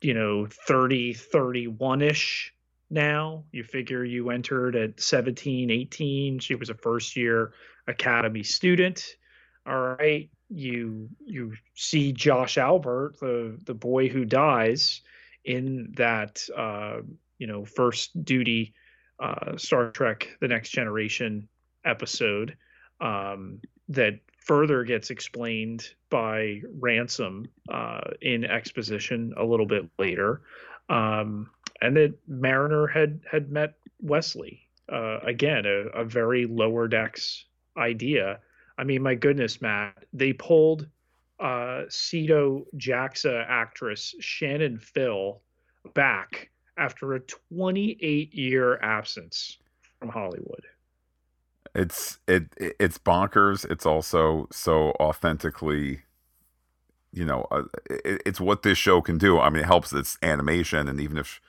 [0.00, 2.54] you know, 30, 31 ish
[2.90, 3.42] now.
[3.50, 6.38] You figure you entered at 17, 18.
[6.38, 7.54] She was a first year
[7.88, 9.16] academy student.
[9.66, 10.30] All right.
[10.48, 15.00] You you see Josh Albert, the the boy who dies
[15.44, 16.98] in that uh,
[17.38, 18.74] you know first duty
[19.18, 21.48] uh, Star Trek: The Next Generation
[21.84, 22.56] episode
[23.00, 30.42] um, that further gets explained by Ransom uh, in exposition a little bit later,
[30.88, 37.46] um, and that Mariner had had met Wesley uh, again, a, a, very lower decks
[37.76, 38.40] idea.
[38.76, 40.88] I mean, my goodness, Matt, they pulled
[41.40, 45.40] uh, Sito Jaxa actress Shannon Fill
[45.94, 49.58] back after a 28 year absence
[49.98, 50.64] from Hollywood.
[51.74, 53.68] It's it it's bonkers.
[53.68, 56.02] It's also so authentically,
[57.12, 59.40] you know, uh, it, it's what this show can do.
[59.40, 61.40] I mean, it helps its animation, and even if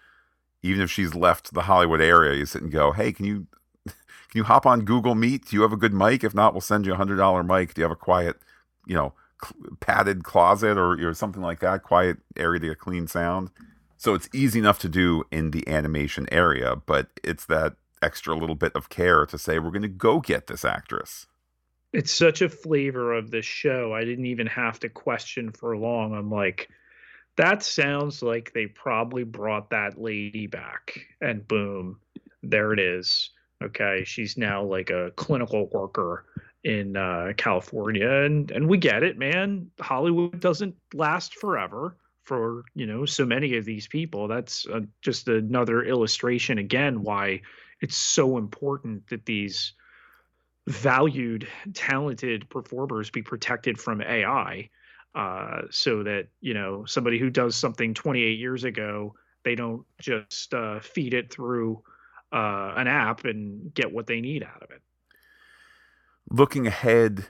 [0.63, 3.45] even if she's left the Hollywood area, you sit and go, "Hey, can you
[3.85, 3.93] can
[4.33, 5.45] you hop on Google Meet?
[5.49, 6.23] Do you have a good mic?
[6.23, 7.75] If not, we'll send you a hundred dollar mic.
[7.75, 8.37] Do you have a quiet,
[8.87, 9.13] you know,
[9.79, 11.83] padded closet or or something like that?
[11.83, 13.51] Quiet area to get clean sound."
[13.97, 18.55] So it's easy enough to do in the animation area, but it's that extra little
[18.55, 21.27] bit of care to say we're going to go get this actress.
[21.93, 23.93] It's such a flavor of the show.
[23.93, 26.13] I didn't even have to question for long.
[26.13, 26.69] I'm like,
[27.37, 31.99] that sounds like they probably brought that lady back, and boom,
[32.43, 33.31] there it is.
[33.63, 36.25] Okay, she's now like a clinical worker
[36.63, 39.69] in uh, California, and and we get it, man.
[39.79, 44.27] Hollywood doesn't last forever for you know so many of these people.
[44.27, 47.41] That's uh, just another illustration again why
[47.81, 49.73] it's so important that these
[50.67, 54.69] valued, talented performers be protected from AI,
[55.13, 60.53] uh, so that you know somebody who does something 28 years ago, they don't just
[60.53, 61.81] uh, feed it through
[62.33, 64.81] uh, an app and get what they need out of it.
[66.29, 67.27] Looking ahead,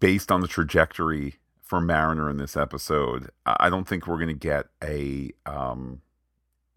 [0.00, 4.34] based on the trajectory for Mariner in this episode, I don't think we're going to
[4.34, 6.00] get a um,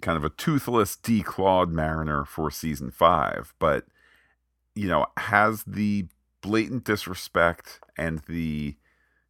[0.02, 3.86] kind of a toothless, declawed Mariner for season five, but
[4.76, 6.08] you know, has the
[6.42, 8.76] blatant disrespect and the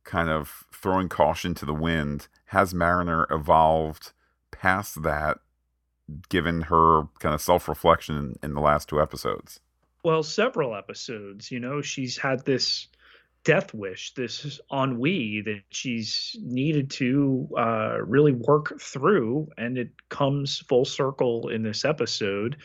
[0.04, 4.14] kind of throwing caution to the wind, has Mariner evolved
[4.52, 5.40] past that,
[6.30, 9.60] given her kind of self reflection in, in the last two episodes?
[10.04, 11.52] Well, several episodes.
[11.52, 12.88] You know, she's had this
[13.44, 19.50] death wish, this ennui that she's needed to uh, really work through.
[19.58, 22.58] And it comes full circle in this episode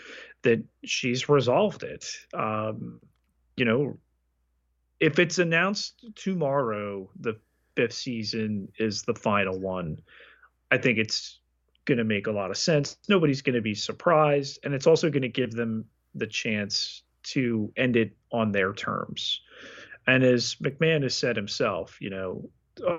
[0.42, 2.06] that she's resolved it.
[2.34, 3.00] Um,
[3.56, 3.98] you know,
[5.00, 7.38] if it's announced tomorrow, the
[7.74, 9.98] fifth season is the final one,
[10.70, 11.40] I think it's
[11.84, 12.96] going to make a lot of sense.
[13.08, 14.58] Nobody's going to be surprised.
[14.64, 15.84] And it's also going to give them
[16.14, 19.40] the chance to end it on their terms.
[20.06, 22.48] And as McMahan has said himself, you know,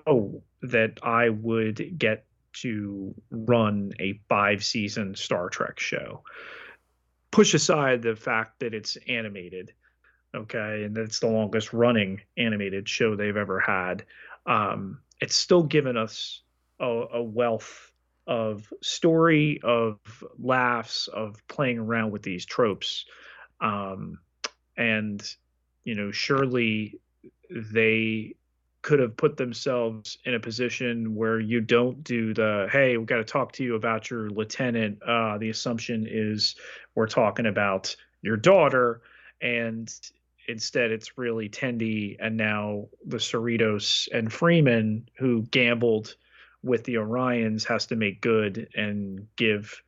[0.05, 2.25] oh, that I would get
[2.61, 6.23] to run a five season Star Trek show.
[7.31, 9.73] Push aside the fact that it's animated,
[10.35, 14.03] okay, and that's the longest running animated show they've ever had.
[14.45, 16.41] Um, it's still given us
[16.79, 17.91] a, a wealth
[18.25, 19.99] of story, of
[20.39, 23.05] laughs, of playing around with these tropes.
[23.61, 24.19] Um,
[24.75, 25.21] and
[25.88, 27.00] you know, surely
[27.50, 28.36] they
[28.82, 33.17] could have put themselves in a position where you don't do the hey we got
[33.17, 35.02] to talk to you about your lieutenant.
[35.02, 36.56] Uh, the assumption is
[36.93, 39.02] we're talking about your daughter
[39.41, 39.93] and
[40.50, 46.15] instead it's really Tendi and now the Cerritos and Freeman who gambled
[46.63, 49.82] with the Orions has to make good and give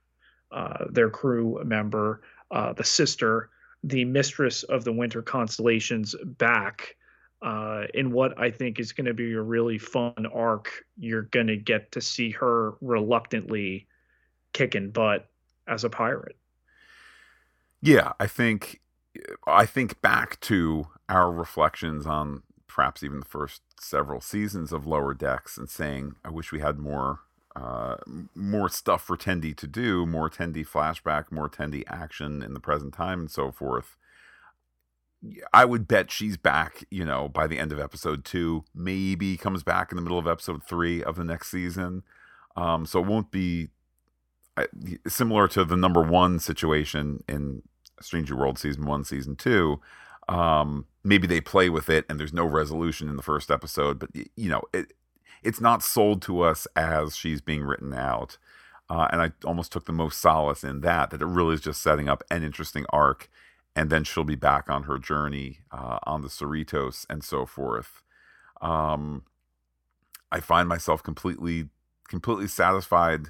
[0.52, 3.50] uh, their crew member uh, the sister
[3.84, 6.96] the mistress of the winter constellations back
[7.42, 10.70] uh, in what I think is going to be a really fun arc.
[10.98, 13.88] You're going to get to see her reluctantly
[14.54, 15.28] kicking butt
[15.68, 16.36] as a pirate.
[17.82, 18.82] Yeah, I think
[19.48, 25.14] I think back to our reflections on perhaps even the first several seasons of Lower
[25.14, 27.22] Decks and saying, I wish we had more
[27.56, 27.96] uh,
[28.36, 32.94] more stuff for Tendi to do, more Tendi flashback, more Tendi action in the present
[32.94, 33.98] time, and so forth.
[35.52, 38.64] I would bet she's back, you know, by the end of episode two.
[38.74, 42.04] Maybe comes back in the middle of episode three of the next season.
[42.56, 43.70] Um, so it won't be
[45.08, 47.64] similar to the number one situation in
[48.02, 49.82] Stranger World season one, season two.
[50.28, 54.10] Um, maybe they play with it and there's no resolution in the first episode, but
[54.14, 54.94] you know, it
[55.44, 58.38] it's not sold to us as she's being written out.
[58.90, 61.82] Uh, and I almost took the most solace in that, that it really is just
[61.82, 63.30] setting up an interesting arc.
[63.76, 68.02] And then she'll be back on her journey uh, on the Cerritos and so forth.
[68.62, 69.24] Um,
[70.32, 71.70] I find myself completely,
[72.08, 73.28] completely satisfied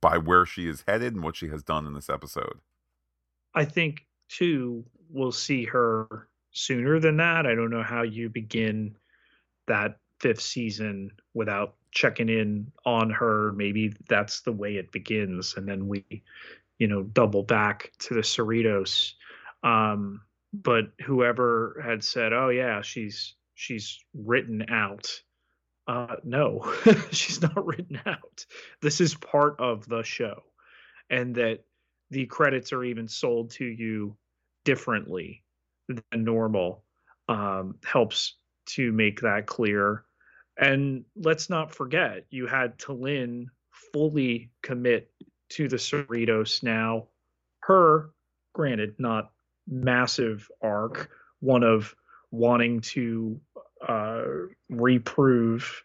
[0.00, 2.58] by where she is headed and what she has done in this episode.
[3.54, 7.46] I think, too, we'll see her sooner than that.
[7.46, 8.96] I don't know how you begin
[9.68, 13.52] that fifth season without checking in on her.
[13.52, 16.04] Maybe that's the way it begins, and then we,
[16.78, 19.12] you know, double back to the Cerritos.
[19.62, 25.10] Um, but whoever had said, "Oh yeah, she's she's written out,"
[25.86, 26.72] uh, no,
[27.10, 28.46] she's not written out.
[28.80, 30.42] This is part of the show,
[31.10, 31.64] and that
[32.10, 34.16] the credits are even sold to you
[34.64, 35.42] differently
[35.88, 36.84] than normal
[37.28, 40.04] um, helps to make that clear.
[40.58, 43.46] And let's not forget, you had T'Lyn
[43.92, 45.10] fully commit
[45.50, 47.08] to the Cerritos now.
[47.60, 48.10] Her,
[48.52, 49.32] granted, not
[49.66, 51.10] massive arc,
[51.40, 51.94] one of
[52.30, 53.40] wanting to
[53.86, 54.24] uh,
[54.68, 55.82] reprove,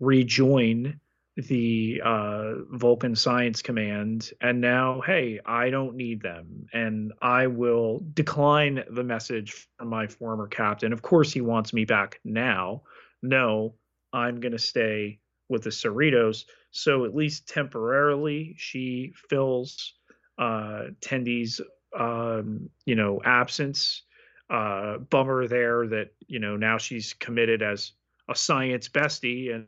[0.00, 1.00] rejoin
[1.36, 8.02] the uh, Vulcan Science Command, and now, hey, I don't need them, and I will
[8.14, 10.92] decline the message from my former captain.
[10.92, 12.82] Of course, he wants me back now.
[13.20, 13.74] No,
[14.14, 16.44] I'm going to stay with the Cerritos.
[16.70, 19.94] So at least temporarily, she fills
[20.38, 21.60] uh, Tendi's,
[21.98, 24.02] um, you know, absence.
[24.50, 27.92] Uh, bummer there that you know now she's committed as
[28.28, 29.66] a science bestie and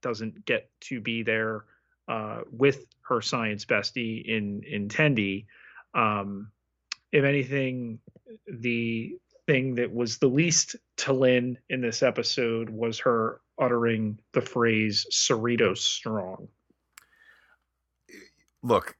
[0.00, 1.64] doesn't get to be there
[2.06, 5.46] uh, with her science bestie in in Tendi.
[5.94, 6.52] Um,
[7.10, 7.98] if anything,
[8.46, 15.06] the thing that was the least T'Lyn in this episode was her uttering the phrase
[15.10, 16.48] "Cerritos strong."
[18.62, 18.96] Look,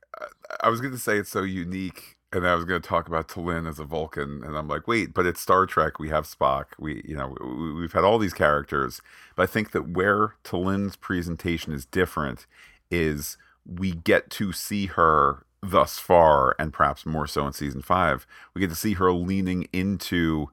[0.61, 3.29] I was going to say it's so unique, and I was going to talk about
[3.29, 5.98] T'Lyn as a Vulcan, and I'm like, wait, but it's Star Trek.
[5.98, 6.66] We have Spock.
[6.79, 7.37] We, you know,
[7.77, 9.01] we, have had all these characters,
[9.37, 12.46] but I think that where T'Lyn's presentation is different
[12.90, 18.27] is we get to see her thus far, and perhaps more so in season five.
[18.55, 20.48] We get to see her leaning into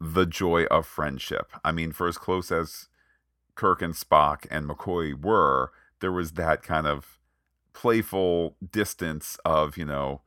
[0.00, 1.52] the joy of friendship.
[1.64, 2.88] I mean, for as close as
[3.54, 7.18] Kirk and Spock and McCoy were, there was that kind of
[7.72, 10.22] playful distance of, you know,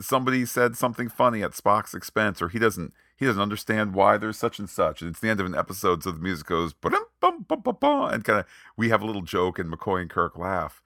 [0.00, 4.36] somebody said something funny at Spock's expense, or he doesn't he doesn't understand why there's
[4.36, 5.00] such and such.
[5.00, 8.88] And it's the end of an episode, so the music goes and kind of we
[8.88, 10.82] have a little joke, and McCoy and Kirk laugh.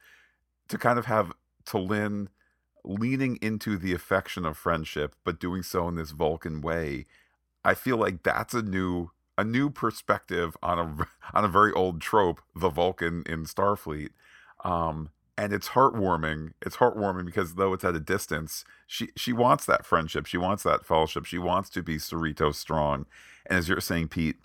[0.69, 1.33] To kind of have
[1.65, 2.29] T'Lyn
[2.85, 7.07] leaning into the affection of friendship, but doing so in this Vulcan way,
[7.65, 12.03] I feel like that's a new a new perspective on a on a very old
[12.03, 14.11] trope, the Vulcan in Starfleet.
[14.65, 16.53] Um, and it's heartwarming.
[16.61, 20.27] It's heartwarming because though it's at a distance, she she wants that friendship.
[20.27, 21.25] She wants that fellowship.
[21.25, 23.07] She wants to be Cerritos strong.
[23.47, 24.37] And as you're saying, Pete,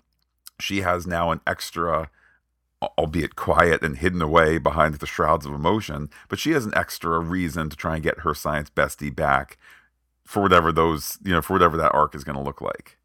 [0.60, 2.10] she has now an extra,
[2.96, 7.18] albeit quiet and hidden away behind the shrouds of emotion, but she has an extra
[7.18, 9.58] reason to try and get her science bestie back
[10.24, 12.98] for whatever those you know for whatever that arc is going to look like.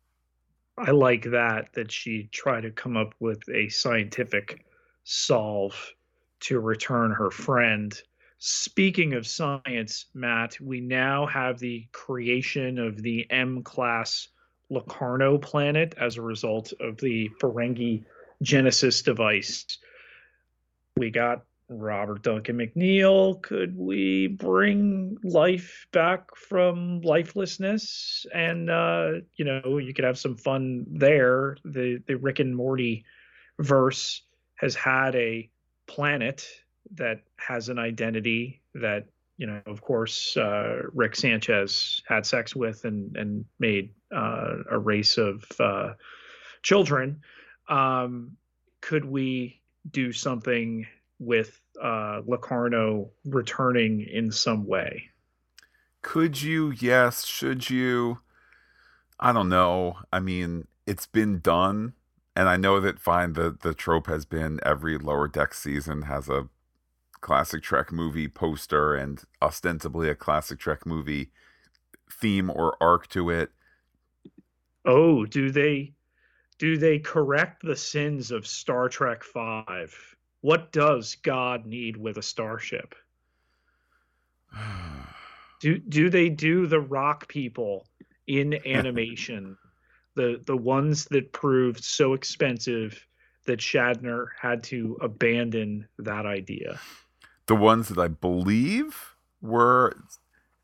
[0.80, 4.66] I like that that she tried to come up with a scientific
[5.04, 5.94] solve
[6.42, 8.02] to return her friend.
[8.38, 14.30] Speaking of science, Matt, we now have the creation of the M class
[14.70, 18.06] Locarno planet as a result of the Ferengi
[18.42, 19.80] Genesis device.
[20.96, 23.42] We got Robert Duncan McNeil?
[23.42, 28.26] Could we bring life back from lifelessness?
[28.34, 31.58] And uh, you know, you could have some fun there.
[31.64, 33.06] The the Rick and Morty
[33.60, 34.24] verse
[34.56, 35.50] has had a
[35.88, 36.48] planet
[36.96, 39.06] that has an identity that
[39.38, 44.78] you know of course uh, rick sanchez had sex with and and made uh, a
[44.78, 45.94] race of uh,
[46.62, 47.22] children
[47.70, 48.32] um,
[48.82, 49.62] could we
[49.92, 50.86] do something
[51.20, 55.10] with uh, Locarno returning in some way.
[56.02, 56.72] Could you?
[56.72, 57.26] Yes.
[57.26, 58.20] Should you?
[59.20, 59.98] I don't know.
[60.14, 61.94] I mean it's been done
[62.36, 66.30] and I know that fine the the trope has been every lower deck season has
[66.30, 66.48] a
[67.20, 71.32] classic Trek movie poster and ostensibly a classic Trek movie
[72.12, 73.52] theme or arc to it.
[74.86, 75.94] Oh, do they
[76.58, 80.16] do they correct the sins of Star Trek 5?
[80.42, 82.96] What does God need with a starship?
[85.60, 87.88] do do they do the rock people
[88.28, 89.58] in animation
[90.16, 93.06] the the ones that proved so expensive
[93.46, 96.80] that Shatner had to abandon that idea.
[97.48, 99.96] The ones that I believe were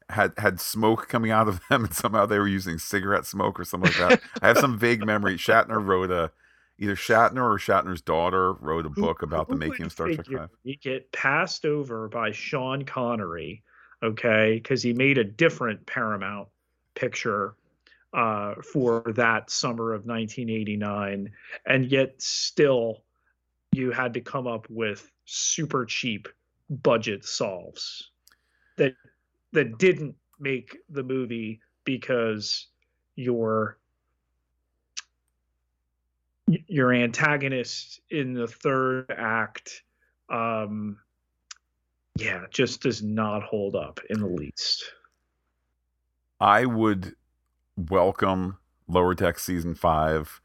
[0.10, 3.66] had had smoke coming out of them, and somehow they were using cigarette smoke or
[3.66, 4.22] something like that.
[4.42, 5.36] I have some vague memory.
[5.38, 6.32] Shatner wrote a
[6.78, 10.50] either Shatner or Shatner's daughter wrote a book about the making of Star Trek Five.
[10.64, 13.64] You get passed over by Sean Connery,
[14.04, 16.48] okay, because he made a different Paramount
[16.96, 17.56] picture
[18.14, 21.32] uh, for that summer of 1989,
[21.66, 23.04] and yet still
[23.72, 26.28] you had to come up with super cheap
[26.70, 28.12] budget solves
[28.78, 28.94] that
[29.52, 32.68] that didn't make the movie because
[33.16, 33.78] your
[36.48, 39.84] your antagonist in the third act
[40.30, 40.98] um
[42.18, 44.86] yeah just does not hold up in the least.
[46.40, 47.16] I would
[47.78, 50.42] welcome lower deck season 5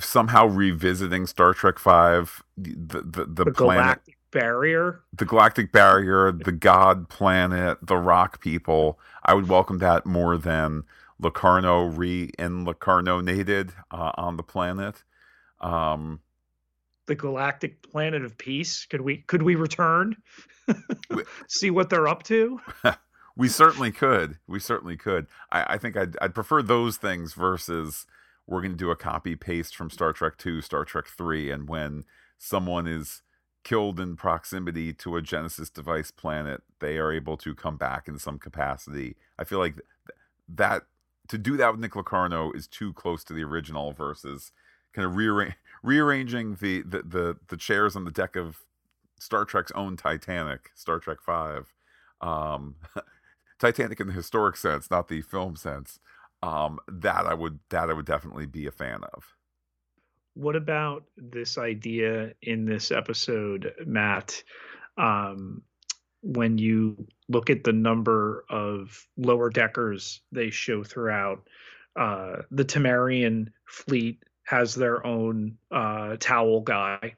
[0.00, 5.02] somehow revisiting star trek 5 the the, the, the, planet galactic barrier?
[5.12, 8.98] The galactic barrier the god planet the rock people.
[9.24, 10.84] I would welcome that more than
[11.18, 15.02] Locarno re in Locarnonated uh, on the planet.
[15.60, 16.20] Um,
[17.06, 18.84] the galactic planet of peace.
[18.86, 20.16] Could we could we return?
[21.48, 22.60] See what they're up to?
[23.36, 24.38] we certainly could.
[24.46, 25.26] We certainly could.
[25.50, 28.06] I, I think I'd, I'd prefer those things versus
[28.46, 31.68] we're going to do a copy paste from Star Trek Two, Star Trek Three, and
[31.68, 32.04] when
[32.38, 33.22] someone is
[33.64, 38.18] killed in proximity to a Genesis device planet, they are able to come back in
[38.18, 39.16] some capacity.
[39.38, 40.82] I feel like th- that
[41.28, 44.52] to do that with Nick Locarno is too close to the original versus
[44.92, 48.58] kind of rearra- rearranging the, the, the the chairs on the deck of
[49.18, 51.72] Star Trek's own Titanic, Star Trek Five,
[52.20, 52.76] um,
[53.58, 55.98] Titanic in the historic sense, not the film sense.
[56.42, 59.34] Um, that I would that I would definitely be a fan of.
[60.34, 64.42] What about this idea in this episode, Matt?
[64.98, 65.62] Um,
[66.22, 71.46] when you look at the number of lower deckers they show throughout,
[71.96, 77.14] uh, the Tamarian fleet has their own uh, towel guy.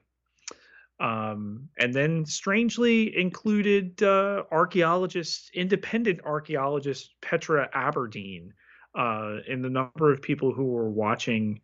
[0.99, 8.53] Um, and then strangely included uh, archaeologist, independent archaeologist Petra Aberdeen
[8.95, 11.61] uh, in the number of people who were watching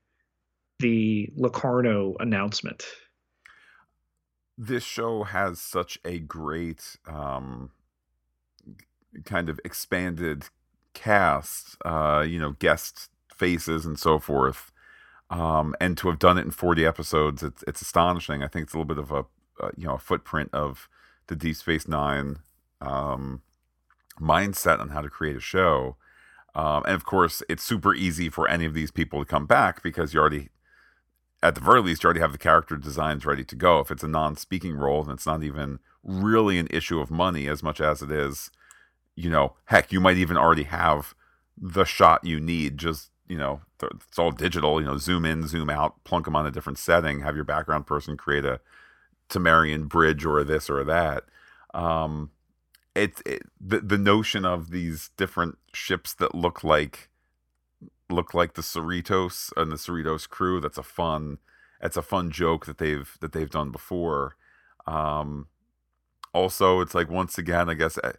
[0.79, 2.85] the Locarno announcement
[4.57, 7.71] this show has such a great um,
[9.25, 10.45] kind of expanded
[10.93, 14.71] cast, uh, you know, guest faces and so forth.
[15.29, 18.43] Um, and to have done it in 40 episodes, it's it's astonishing.
[18.43, 19.25] I think it's a little bit of a,
[19.63, 20.87] a you know a footprint of
[21.27, 22.37] the Deep Space Nine
[22.79, 23.41] um,
[24.19, 25.97] mindset on how to create a show.
[26.53, 29.83] Um, and of course, it's super easy for any of these people to come back
[29.83, 30.49] because you already
[31.47, 33.79] at the very least, you already have the character designs ready to go.
[33.79, 37.61] If it's a non-speaking role, then it's not even really an issue of money as
[37.61, 38.49] much as it is,
[39.15, 41.13] you know, heck, you might even already have
[41.57, 42.77] the shot you need.
[42.77, 44.79] Just you know, it's all digital.
[44.79, 47.21] You know, zoom in, zoom out, plunk them on a different setting.
[47.21, 48.59] Have your background person create a
[49.29, 51.25] Tamarian bridge or this or that.
[51.73, 52.31] Um,
[52.95, 57.09] it's it, the the notion of these different ships that look like
[58.09, 60.59] look like the Cerritos and the Cerritos crew.
[60.59, 61.39] That's a fun
[61.81, 64.35] that's a fun joke that they've that they've done before.
[64.87, 65.47] Um,
[66.33, 68.13] also, it's like once again, I guess eh,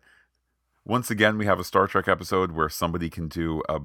[0.84, 3.80] once again we have a Star Trek episode where somebody can do a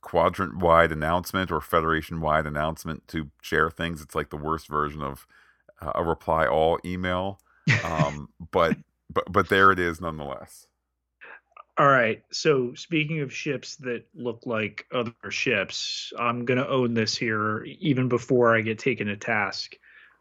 [0.00, 4.02] quadrant wide announcement or federation wide announcement to share things.
[4.02, 5.26] It's like the worst version of
[5.80, 7.40] uh, a reply all email.
[7.82, 8.76] Um, but
[9.10, 10.66] but but there it is nonetheless.
[11.76, 12.22] All right.
[12.30, 18.08] So speaking of ships that look like other ships, I'm to own this here even
[18.08, 19.74] before I get taken to task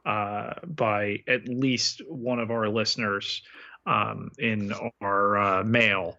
[0.04, 3.44] uh, by at least one of our listeners
[3.86, 6.18] um, in our uh, mail.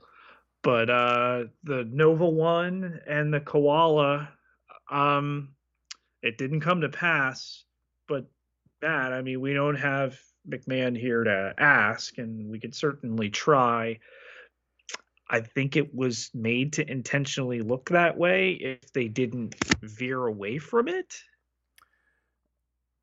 [0.62, 4.30] But uh, the Nova One and the Koala,
[4.88, 5.50] um,
[6.22, 7.64] it didn't come to pass.
[8.06, 8.26] But
[8.82, 10.16] that, I mean, we don't have
[10.48, 13.98] McMahan here to ask, and we could certainly try.
[15.30, 20.58] I think it was made to intentionally look that way if they didn't veer away
[20.58, 21.14] from it.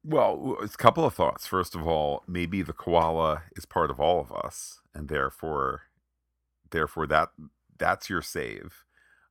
[0.03, 1.45] Well, it's a couple of thoughts.
[1.45, 5.83] First of all, maybe the koala is part of all of us, and therefore,
[6.71, 7.29] therefore that
[7.77, 8.83] that's your save.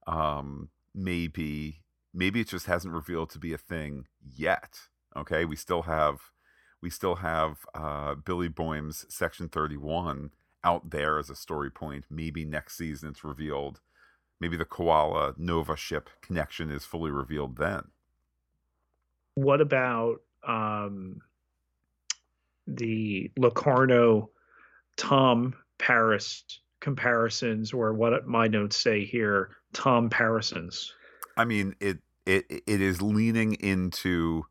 [0.07, 1.82] Um, maybe
[2.14, 4.78] maybe it just hasn't revealed to be a thing yet.
[5.16, 6.20] Okay, we still have
[6.80, 10.30] we still have uh, Billy Boyme's Section Thirty One
[10.64, 12.04] out there as a story point.
[12.11, 13.80] Maybe next season it's revealed
[14.40, 17.82] maybe the Koala Nova ship connection is fully revealed then.
[19.34, 21.20] What about um,
[22.66, 24.30] the Locarno
[24.96, 26.44] Tom Paris
[26.80, 30.90] comparisons, or what my notes say here, Tom Parisons?
[31.36, 34.44] I mean, it it it is leaning into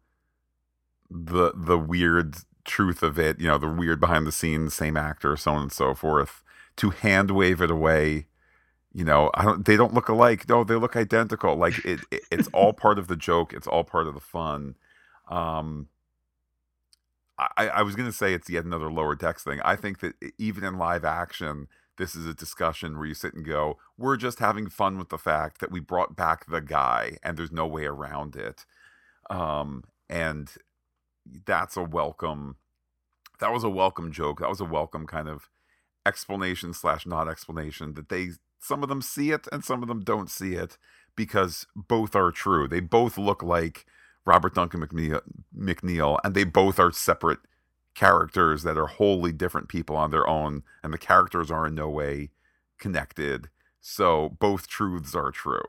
[1.10, 2.36] the the weird
[2.70, 5.72] truth of it, you know, the weird behind the scenes, same actor, so on and
[5.72, 6.44] so forth,
[6.78, 8.28] to hand wave it away.
[8.94, 9.66] You know, I don't.
[9.66, 10.50] They don't look alike.
[10.50, 11.56] No, they look identical.
[11.56, 13.54] Like it, it it's all part of the joke.
[13.54, 14.76] It's all part of the fun.
[15.30, 15.90] Um,
[17.38, 19.62] I, I was going to say it's yet another lower decks thing.
[19.64, 21.68] I think that even in live action,
[21.98, 25.18] this is a discussion where you sit and go, we're just having fun with the
[25.18, 28.66] fact that we brought back the guy and there's no way around it.
[29.30, 30.52] Um, and
[31.46, 32.58] that's a welcome,
[33.40, 34.40] that was a welcome joke.
[34.40, 35.50] That was a welcome kind of
[36.06, 40.02] explanation slash not explanation that they, some of them see it and some of them
[40.02, 40.78] don't see it
[41.16, 42.68] because both are true.
[42.68, 43.86] They both look like
[44.26, 45.22] Robert Duncan mcneil,
[45.58, 47.40] McNeil and they both are separate
[47.96, 51.90] characters that are wholly different people on their own, and the characters are in no
[51.90, 52.30] way
[52.80, 53.50] connected.
[53.82, 55.66] So both truths are true.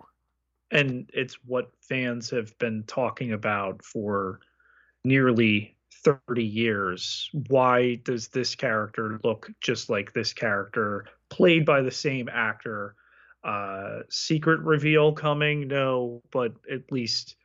[0.70, 4.38] And it's what fans have been talking about for
[5.04, 7.30] nearly 30 years.
[7.48, 12.94] Why does this character look just like this character, played by the same actor?
[13.44, 15.68] Uh, secret reveal coming?
[15.68, 17.36] No, but at least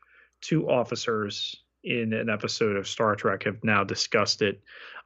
[0.42, 4.62] two officers in an episode of Star Trek have now discussed it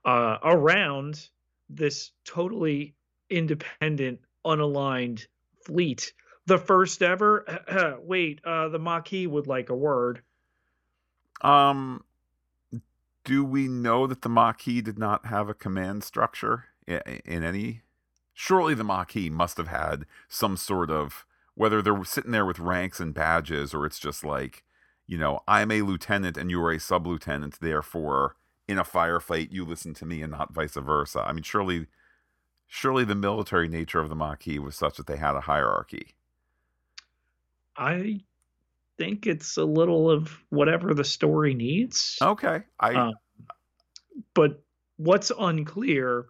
[0.06, 1.28] uh, around
[1.70, 2.96] this totally
[3.30, 5.26] independent, unaligned
[5.66, 6.14] fleet.
[6.46, 8.00] The first ever.
[8.02, 10.22] wait, uh, the Maquis would like a word.
[11.42, 12.04] Um,
[13.30, 17.84] do we know that the Maquis did not have a command structure in, in any?
[18.34, 23.00] Surely the Maquis must have had some sort of whether they're sitting there with ranks
[23.00, 24.64] and badges or it's just like
[25.06, 28.36] you know, I'm a lieutenant and you are a sub lieutenant, therefore,
[28.68, 31.24] in a firefight, you listen to me and not vice versa.
[31.24, 31.86] I mean, surely,
[32.68, 36.16] surely the military nature of the Maquis was such that they had a hierarchy.
[37.78, 38.22] I
[39.00, 42.20] think it's a little of whatever the story needs.
[42.22, 42.94] Okay, I.
[42.94, 43.14] Um,
[44.34, 44.62] but
[44.98, 46.28] what's unclear,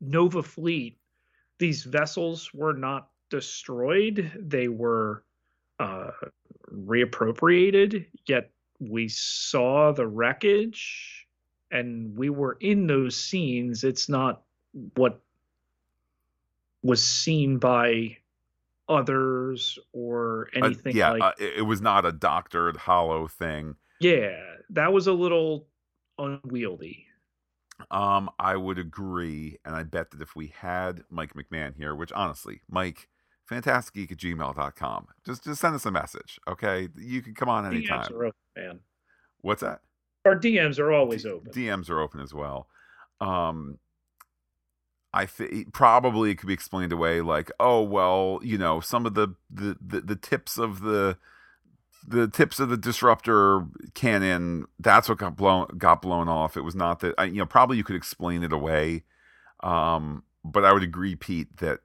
[0.00, 0.96] Nova Fleet,
[1.58, 5.24] these vessels were not destroyed; they were
[5.80, 6.12] uh,
[6.72, 11.26] reappropriated, yet we saw the wreckage
[11.70, 13.84] and we were in those scenes.
[13.84, 14.42] It's not
[14.94, 15.20] what
[16.82, 18.18] was seen by
[18.88, 23.76] others or anything uh, yeah, like uh, it was not a doctored hollow thing.
[24.00, 24.36] Yeah,
[24.70, 25.66] that was a little
[26.18, 27.06] unwieldy.
[27.90, 32.12] Um, I would agree, and I bet that if we had Mike McMahan here, which
[32.12, 33.08] honestly, Mike,
[33.50, 35.06] phantasticgeek at gmail.com.
[35.24, 36.88] Just just send us a message, okay?
[36.96, 38.02] You can come on anytime.
[38.02, 38.80] DMs are open, man.
[39.42, 39.80] What's that?
[40.24, 41.52] Our DMs are always D- open.
[41.52, 42.68] DMs are open as well.
[43.20, 43.78] Um,
[45.16, 49.14] I think probably it could be explained away like, oh well, you know, some of
[49.14, 51.18] the the the, the tips of the
[52.06, 56.56] the tips of the disruptor cannon that's what got blown got blown off.
[56.56, 59.04] It was not that I, you know probably you could explain it away
[59.60, 61.80] um but i would agree pete that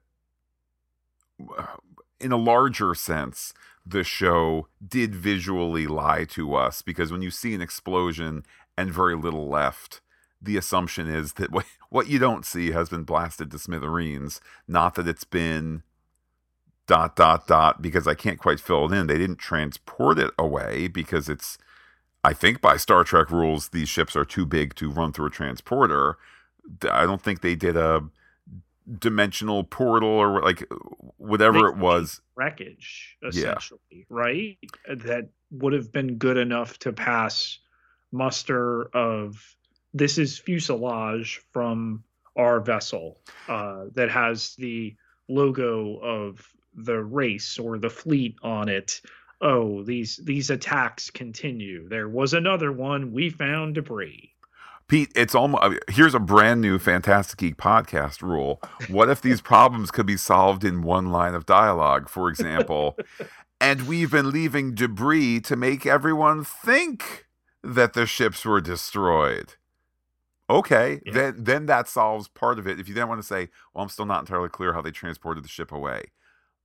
[2.20, 3.54] in a larger sense,
[3.86, 8.44] the show did visually lie to us because when you see an explosion
[8.78, 10.01] and very little left,
[10.42, 14.94] the assumption is that what, what you don't see has been blasted to smithereens, not
[14.96, 15.82] that it's been
[16.86, 19.06] dot dot dot because I can't quite fill it in.
[19.06, 21.58] They didn't transport it away because it's
[22.24, 25.30] I think by Star Trek rules these ships are too big to run through a
[25.30, 26.16] transporter.
[26.90, 28.02] I don't think they did a
[28.98, 30.64] dimensional portal or like
[31.16, 34.02] whatever it was wreckage essentially yeah.
[34.08, 37.60] right that would have been good enough to pass
[38.10, 39.54] muster of
[39.94, 42.02] this is fuselage from
[42.36, 43.18] our vessel
[43.48, 44.94] uh, that has the
[45.28, 49.00] logo of the race or the fleet on it
[49.40, 54.32] oh these these attacks continue there was another one we found debris
[54.88, 58.60] Pete, it's almost here's a brand new Phantastic Geek podcast rule.
[58.88, 62.98] What if these problems could be solved in one line of dialogue, for example?
[63.60, 67.26] and we've been leaving debris to make everyone think
[67.62, 69.54] that the ships were destroyed.
[70.52, 71.12] Okay, yeah.
[71.14, 72.78] then then that solves part of it.
[72.80, 75.44] If you then want to say, "Well, I'm still not entirely clear how they transported
[75.44, 76.12] the ship away,"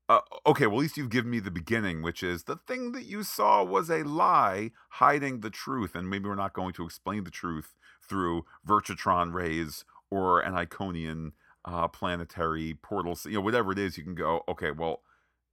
[0.10, 3.06] uh, okay, well, at least you've given me the beginning, which is the thing that
[3.06, 7.24] you saw was a lie hiding the truth, and maybe we're not going to explain
[7.26, 7.76] the truth
[8.08, 11.34] through Virtutron rays or an Iconian
[11.66, 15.02] uh, planetary portal, you know, whatever it is, you can go, okay, well,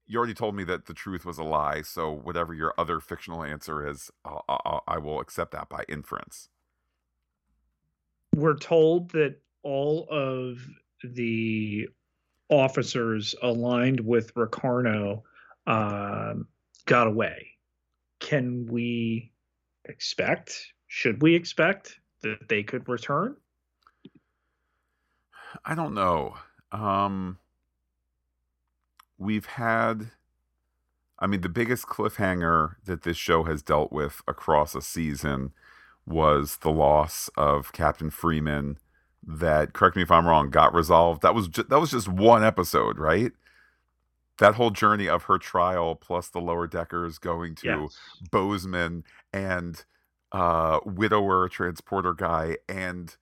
[0.06, 1.82] you already told me that the truth was a lie.
[1.82, 6.48] So whatever your other fictional answer is, I'll, I'll, I will accept that by inference.
[8.34, 10.58] We're told that all of
[11.02, 11.88] the
[12.48, 15.22] officers aligned with Ricardo
[15.66, 16.46] um,
[16.86, 17.52] got away.
[18.20, 19.32] Can we
[19.84, 20.72] expect?
[20.88, 23.36] Should we expect that they could return?
[25.64, 26.34] I don't know.
[26.72, 27.38] Um,
[29.18, 30.10] we've had,
[31.18, 35.52] I mean, the biggest cliffhanger that this show has dealt with across a season
[36.06, 38.78] was the loss of Captain Freeman.
[39.26, 41.22] That, correct me if I'm wrong, got resolved.
[41.22, 43.32] That was ju- that was just one episode, right?
[44.38, 47.98] That whole journey of her trial, plus the lower deckers going to Yes.
[48.30, 49.84] Bozeman and
[50.32, 53.16] uh widower transporter guy and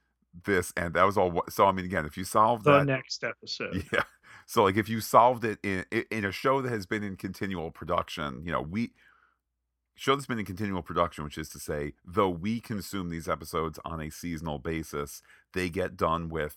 [0.47, 3.23] this and that was all so i mean again if you solve The that next
[3.23, 3.85] episode.
[3.93, 4.05] yeah
[4.47, 7.71] so like if you solved it in in a show that has been in continual
[7.71, 8.93] production you know we
[9.95, 13.79] show that's been in continual production which is to say though we consume these episodes
[13.85, 15.23] on a seasonal basis
[15.53, 16.57] they get done with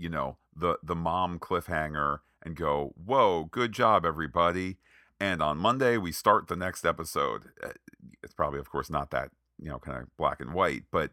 [0.00, 4.78] you know the the mom cliffhanger and go whoa good job everybody.
[5.20, 7.50] And on monday we start the next episode.
[7.62, 7.72] Uh,
[8.22, 11.10] it's probably of course not that you know kind of black and white but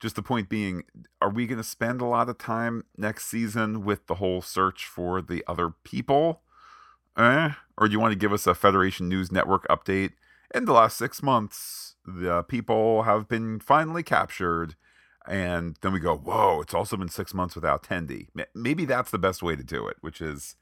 [0.00, 0.82] just the point being
[1.22, 4.84] are we going to spend a lot of time next season with the whole search
[4.84, 6.42] for the other people?
[7.16, 7.50] Eh?
[7.78, 10.12] or do you want to give us a federation news network update
[10.56, 14.74] in the last six months the people have been finally captured
[15.28, 19.18] and then we go whoa it's also been six months without Tendi maybe that's the
[19.18, 20.56] best way to do it which is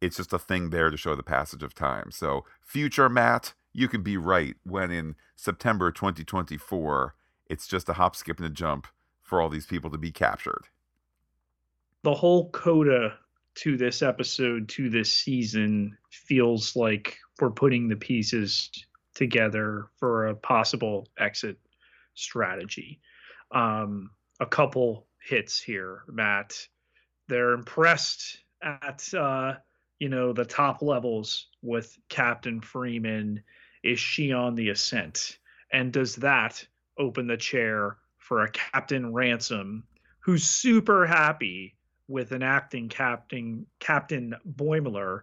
[0.00, 2.10] it's just a thing there to show the passage of time.
[2.10, 7.14] So future matt you can be right when in september 2024
[7.48, 8.86] it's just a hop skip and a jump
[9.22, 10.68] for all these people to be captured.
[12.02, 13.18] The whole coda
[13.56, 18.70] to this episode, to this season, feels like we're putting the pieces
[19.16, 21.58] together for a possible exit
[22.14, 23.00] strategy.
[23.50, 26.54] Um, a couple hits here, Matt.
[27.26, 29.54] They're impressed at uh,
[29.98, 33.42] you know the top levels with Captain Freeman.
[33.82, 35.38] Is she on the ascent?
[35.72, 36.64] And does that
[36.98, 39.84] open the chair for a Captain Ransom
[40.20, 41.76] who's super happy
[42.08, 45.22] with an acting Captain Captain Boimler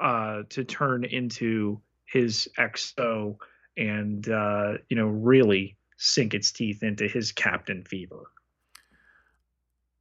[0.00, 1.80] uh, to turn into
[2.10, 3.36] his XO
[3.76, 8.24] and uh, you know really sink its teeth into his captain fever.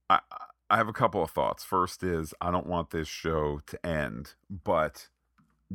[0.10, 0.20] I
[0.70, 1.64] I have a couple of thoughts.
[1.64, 5.08] First is I don't want this show to end, but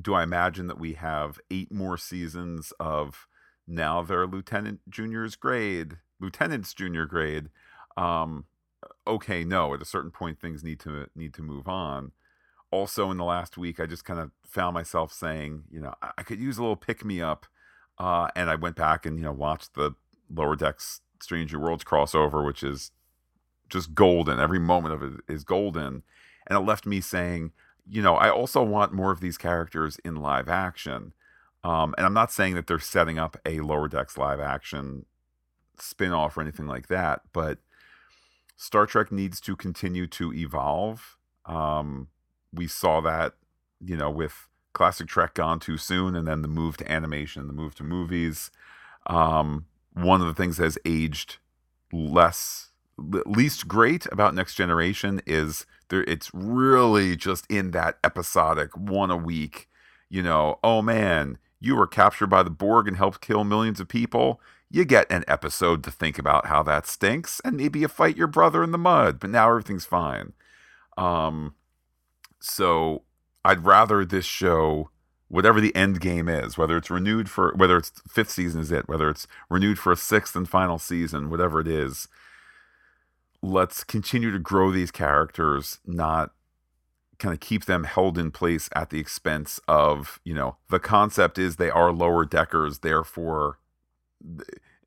[0.01, 3.27] do I imagine that we have eight more seasons of
[3.67, 7.49] now they're lieutenant junior's grade, lieutenant's junior grade?
[7.97, 8.45] Um,
[9.07, 9.75] okay, no.
[9.75, 12.13] At a certain point, things need to need to move on.
[12.75, 16.11] Also, in the last week, I just kind of found myself saying, you know, I,
[16.19, 17.47] I could use a little pick me up,
[17.99, 19.95] uh, and I went back and you know watched the
[20.29, 22.91] Lower Decks Stranger Worlds crossover, which is
[23.69, 24.41] just golden.
[24.41, 26.03] Every moment of it is golden.
[26.47, 27.53] And it left me saying,
[27.89, 31.15] you know, I also want more of these characters in live action.
[31.63, 35.07] Um, and I'm not saying that they're setting up a Lower Decks live action
[35.79, 37.59] spin off or anything like that, but
[38.57, 41.17] Star Trek needs to continue to evolve.
[41.47, 42.09] Um,
[42.55, 43.35] we saw that,
[43.85, 47.53] you know, with classic Trek gone too soon and then the move to animation, the
[47.53, 48.51] move to movies.
[49.07, 51.39] Um, one of the things that has aged
[51.93, 59.11] less least great about next generation is there it's really just in that episodic one
[59.11, 59.69] a week
[60.09, 63.89] you know oh man you were captured by the borg and helped kill millions of
[63.89, 64.41] people
[64.71, 68.29] you get an episode to think about how that stinks and maybe you fight your
[68.29, 70.33] brother in the mud but now everything's fine
[70.97, 71.55] um
[72.45, 73.03] so
[73.45, 74.91] i'd rather this show
[75.29, 78.89] whatever the end game is whether it's renewed for whether it's fifth season is it
[78.89, 82.09] whether it's renewed for a sixth and final season whatever it is
[83.45, 86.33] let's continue to grow these characters, not
[87.19, 91.39] kind of keep them held in place at the expense of, you know, the concept
[91.39, 93.59] is they are lower deckers, therefore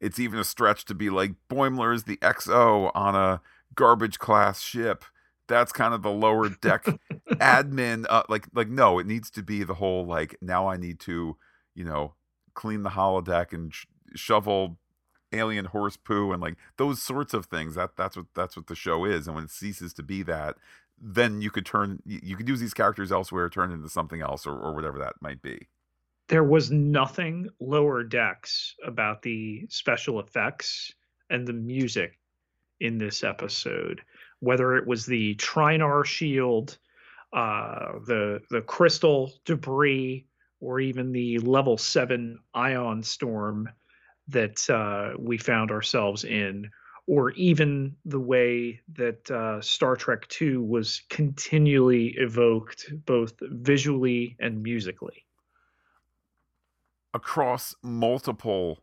[0.01, 3.41] it's even a stretch to be like Boimler is the XO on a
[3.75, 5.05] garbage class ship.
[5.47, 6.85] That's kind of the lower deck
[7.29, 8.05] admin.
[8.09, 11.37] Uh, like, like no, it needs to be the whole like now I need to,
[11.73, 12.13] you know,
[12.53, 13.85] clean the holodeck and sh-
[14.15, 14.77] shovel
[15.33, 17.75] alien horse poo and like those sorts of things.
[17.75, 19.27] That that's what that's what the show is.
[19.27, 20.57] And when it ceases to be that
[20.99, 24.57] then you could turn you could use these characters elsewhere turn into something else or,
[24.57, 25.67] or whatever that might be.
[26.27, 30.93] There was nothing lower decks about the special effects
[31.29, 32.19] and the music
[32.79, 34.01] in this episode,
[34.39, 36.77] whether it was the Trinar shield
[37.33, 40.25] uh, the the crystal debris
[40.59, 43.69] or even the level seven ion storm
[44.29, 46.69] that uh, we found ourselves in,
[47.05, 54.61] or even the way that uh, Star Trek II was continually evoked, both visually and
[54.61, 55.25] musically.
[57.13, 58.79] Across multiple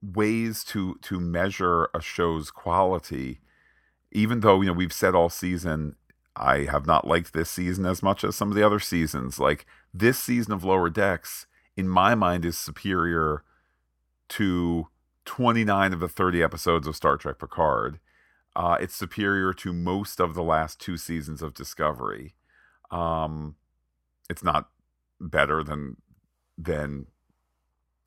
[0.00, 3.40] ways to to measure a show's quality,
[4.14, 5.96] even though you know we've said all season
[6.36, 9.38] I have not liked this season as much as some of the other seasons.
[9.38, 11.46] Like this season of Lower Decks,
[11.76, 13.44] in my mind, is superior
[14.30, 14.88] to
[15.24, 18.00] 29 of the 30 episodes of Star Trek Picard.
[18.56, 22.34] Uh, it's superior to most of the last two seasons of Discovery.
[22.90, 23.56] Um,
[24.28, 24.70] it's not
[25.20, 25.96] better than
[26.56, 27.06] than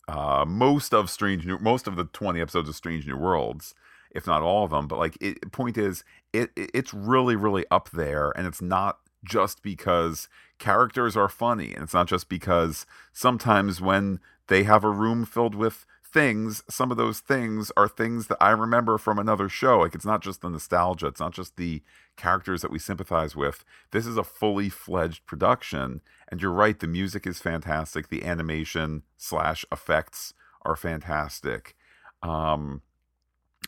[0.07, 3.73] uh, most of Strange New most of the 20 episodes of Strange New Worlds
[4.11, 4.87] if not all of them.
[4.87, 6.03] But like, it, point is,
[6.33, 10.29] it it's really really up there, and it's not just because
[10.59, 15.55] characters are funny, and it's not just because sometimes when they have a room filled
[15.55, 15.85] with
[16.17, 19.79] things, some of those things are things that I remember from another show.
[19.79, 21.83] Like it's not just the nostalgia, it's not just the
[22.15, 23.63] characters that we sympathize with.
[23.91, 26.01] This is a fully fledged production.
[26.29, 28.09] And you're right, the music is fantastic.
[28.09, 30.33] The animation slash effects
[30.63, 31.75] are fantastic.
[32.23, 32.81] Um,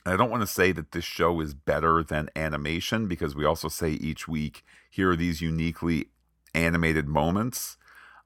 [0.06, 3.68] I don't want to say that this show is better than animation because we also
[3.68, 6.08] say each week here are these uniquely
[6.54, 7.78] animated moments.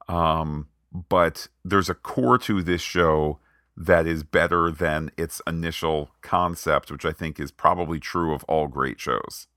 [0.08, 3.38] Um, but there's a core to this show
[3.76, 8.68] that is better than its initial concept, which I think is probably true of all
[8.68, 9.48] great shows.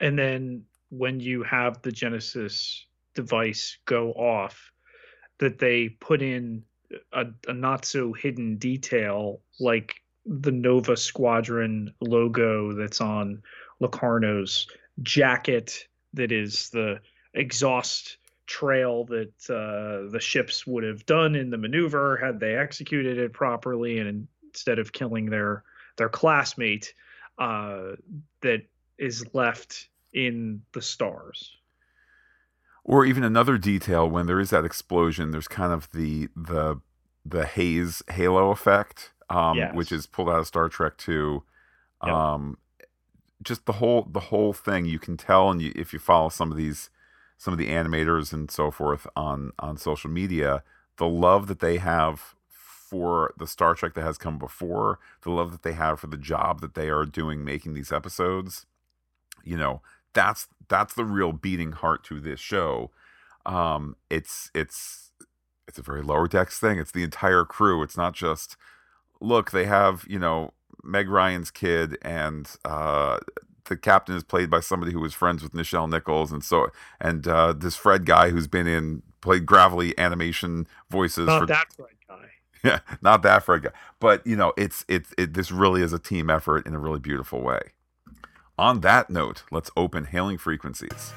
[0.00, 4.72] And then when you have the Genesis device go off,
[5.38, 6.64] that they put in
[7.12, 9.94] a, a not so hidden detail like
[10.26, 13.42] the Nova Squadron logo that's on
[13.80, 14.66] Locarno's
[15.02, 17.00] jacket that is the
[17.34, 23.18] exhaust trail that uh, the ships would have done in the maneuver had they executed
[23.18, 25.64] it properly and instead of killing their
[25.96, 26.94] their classmate
[27.38, 27.92] uh,
[28.40, 28.62] that
[28.98, 31.56] is left in the stars.
[32.84, 36.80] Or even another detail when there is that explosion there's kind of the the
[37.24, 39.74] the haze halo effect um, yes.
[39.74, 41.42] which is pulled out of Star Trek Two.
[42.04, 42.14] Yep.
[42.14, 42.58] Um,
[43.42, 46.50] just the whole the whole thing you can tell, and you, if you follow some
[46.50, 46.90] of these
[47.36, 50.62] some of the animators and so forth on on social media,
[50.96, 55.50] the love that they have for the Star Trek that has come before, the love
[55.50, 58.66] that they have for the job that they are doing making these episodes,
[59.42, 59.82] you know,
[60.12, 62.92] that's that's the real beating heart to this show.
[63.44, 65.10] Um, it's it's
[65.66, 66.78] it's a very lower decks thing.
[66.78, 67.82] It's the entire crew.
[67.82, 68.56] It's not just
[69.24, 70.52] look, they have, you know,
[70.82, 73.18] Meg Ryan's kid and uh,
[73.64, 76.68] the captain is played by somebody who was friends with Nichelle Nichols and so
[77.00, 81.72] and uh, this Fred guy who's been in played gravelly animation voices not for that
[81.72, 82.14] Fred guy.
[82.64, 83.70] Yeah, not that Fred guy.
[84.00, 87.00] But you know, it's it's it, this really is a team effort in a really
[87.00, 87.60] beautiful way.
[88.58, 91.12] On that note, let's open hailing frequencies.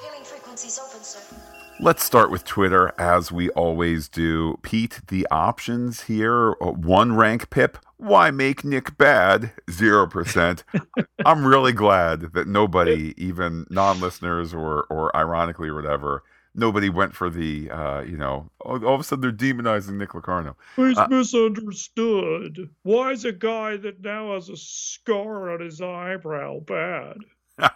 [0.00, 1.39] Hailing frequencies open, sir.
[1.82, 4.58] Let's start with Twitter as we always do.
[4.60, 7.78] Pete, the options here uh, one rank pip.
[7.96, 9.52] Why make Nick bad?
[9.68, 10.62] 0%.
[11.24, 16.22] I'm really glad that nobody, even non listeners or, or ironically or whatever,
[16.54, 20.14] nobody went for the, uh, you know, all, all, of a sudden they're demonizing Nick
[20.14, 20.56] Locarno.
[20.76, 22.68] He's uh, misunderstood.
[22.82, 27.16] Why is a guy that now has a scar on his eyebrow bad?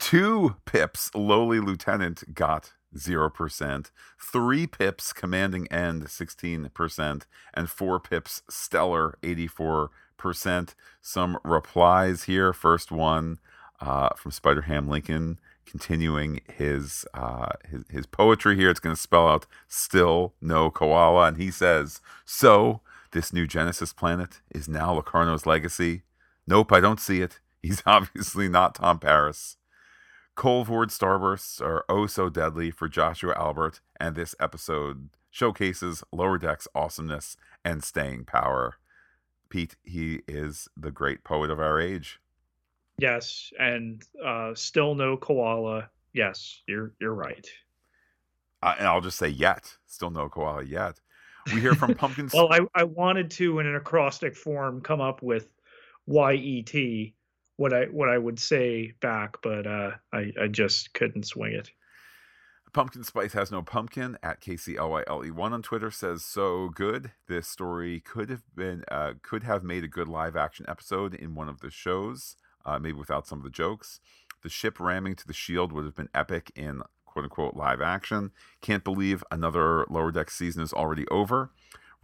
[0.00, 7.22] Two pips, lowly lieutenant got 0%, 3 pips commanding end 16%,
[7.54, 10.74] and 4 pips stellar 84%.
[11.00, 12.52] Some replies here.
[12.52, 13.38] First one
[13.80, 18.70] uh, from Spider Ham Lincoln, continuing his, uh, his, his poetry here.
[18.70, 21.28] It's going to spell out still no koala.
[21.28, 22.80] And he says, So,
[23.12, 26.02] this new Genesis planet is now Locarno's legacy?
[26.46, 27.40] Nope, I don't see it.
[27.62, 29.56] He's obviously not Tom Paris.
[30.36, 36.68] Kolvoord starbursts are oh so deadly for Joshua Albert, and this episode showcases Lower Deck's
[36.74, 38.74] awesomeness and staying power.
[39.48, 42.20] Pete, he is the great poet of our age.
[42.98, 45.88] Yes, and uh, still no koala.
[46.12, 47.46] Yes, you're you're right.
[48.62, 51.00] Uh, and I'll just say yet, still no koala yet.
[51.54, 52.28] We hear from Pumpkin.
[52.34, 55.48] well, I, I wanted to, in an acrostic form, come up with
[56.06, 57.14] Y E T,
[57.56, 61.70] what I what I would say back, but uh, I I just couldn't swing it.
[62.72, 67.10] Pumpkin Spice has no pumpkin at KCLYLE one on Twitter says so good.
[67.26, 71.34] This story could have been uh, could have made a good live action episode in
[71.34, 72.36] one of the shows,
[72.66, 74.00] uh, maybe without some of the jokes.
[74.42, 78.32] The ship ramming to the shield would have been epic in quote unquote live action.
[78.60, 81.50] Can't believe another Lower Deck season is already over.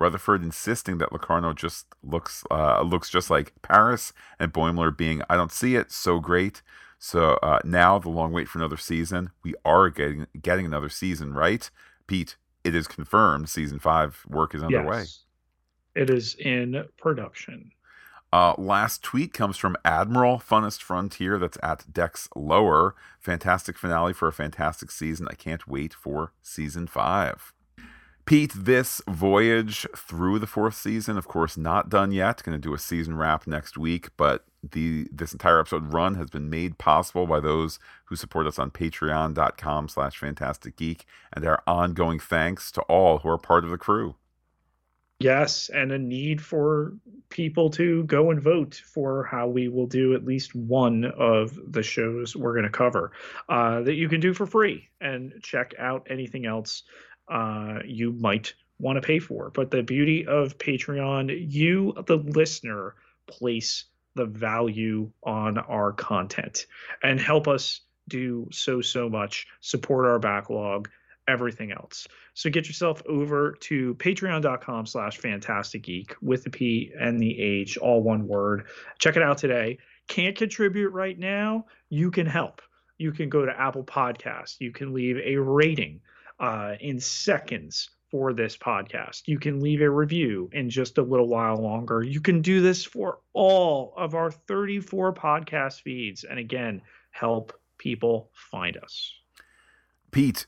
[0.02, 5.36] Rutherford insisting that Locarno just looks uh, looks just like Paris, and Boimler being, I
[5.36, 6.60] don't see it, so great.
[6.98, 9.30] So uh, now the long wait for another season.
[9.42, 11.70] We are getting getting another season, right?
[12.06, 13.48] Pete, it is confirmed.
[13.48, 14.98] Season five work is underway.
[14.98, 15.24] Yes,
[15.94, 17.70] it is in production.
[18.32, 21.38] Uh, last tweet comes from Admiral Funnest Frontier.
[21.38, 22.94] That's at Dex Lower.
[23.20, 25.28] Fantastic finale for a fantastic season.
[25.30, 27.52] I can't wait for season five.
[28.24, 32.42] Pete, this voyage through the fourth season, of course, not done yet.
[32.42, 36.30] Going to do a season wrap next week, but the this entire episode run has
[36.30, 41.62] been made possible by those who support us on patreon.com slash phantastic geek and our
[41.66, 44.14] ongoing thanks to all who are part of the crew
[45.18, 46.92] yes and a need for
[47.28, 51.82] people to go and vote for how we will do at least one of the
[51.82, 53.10] shows we're going to cover
[53.48, 56.84] uh, that you can do for free and check out anything else
[57.28, 59.50] uh, you might want to pay for.
[59.50, 62.94] But the beauty of Patreon, you, the listener,
[63.26, 66.66] place the value on our content
[67.02, 70.88] and help us do so, so much, support our backlog,
[71.28, 72.06] everything else.
[72.34, 77.78] So get yourself over to patreon.com slash phantastic geek with the P and the H,
[77.78, 78.66] all one word.
[78.98, 79.78] Check it out today.
[80.08, 81.66] Can't contribute right now?
[81.88, 82.60] You can help.
[82.98, 84.56] You can go to Apple Podcasts.
[84.60, 86.00] You can leave a rating
[86.42, 89.22] uh, in seconds for this podcast.
[89.26, 92.02] You can leave a review in just a little while longer.
[92.02, 96.24] You can do this for all of our 34 podcast feeds.
[96.24, 99.14] And again, help people find us.
[100.10, 100.46] Pete,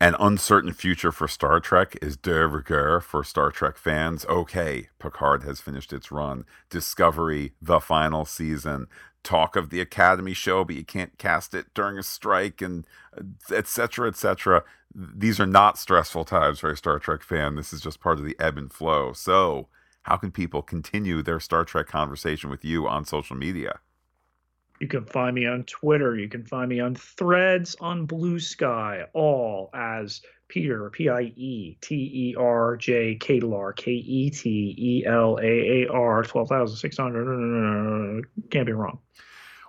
[0.00, 4.24] an uncertain future for Star Trek is de rigueur for Star Trek fans.
[4.26, 6.44] Okay, Picard has finished its run.
[6.70, 8.86] Discovery, the final season.
[9.22, 13.54] Talk of the Academy show, but you can't cast it during a strike, and uh,
[13.54, 14.08] etc.
[14.08, 14.64] etc
[14.94, 17.54] these are not stressful times for a Star Trek fan.
[17.54, 19.12] This is just part of the ebb and flow.
[19.12, 19.68] So,
[20.02, 23.80] how can people continue their Star Trek conversation with you on social media?
[24.80, 26.16] You can find me on Twitter.
[26.16, 31.78] You can find me on threads on Blue Sky, all as Peter, P I E
[31.80, 38.24] T E R J Ketelaar, K E T E L A A R, 12,600.
[38.50, 38.98] Can't be wrong.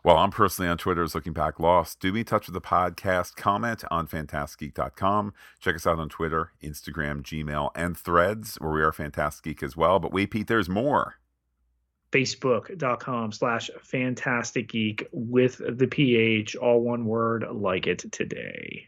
[0.03, 1.99] Well, I'm personally on Twitter as Looking Back Lost.
[1.99, 3.35] Do be in touch with the podcast.
[3.35, 5.33] Comment on phantasticgeek.com.
[5.59, 9.75] Check us out on Twitter, Instagram, Gmail, and Threads, where we are Phantastic Geek as
[9.75, 9.99] well.
[9.99, 11.15] But wait, Pete, there's more.
[12.13, 18.87] Facebook.com slash Phantastic Geek with the PH, all one word, like it today.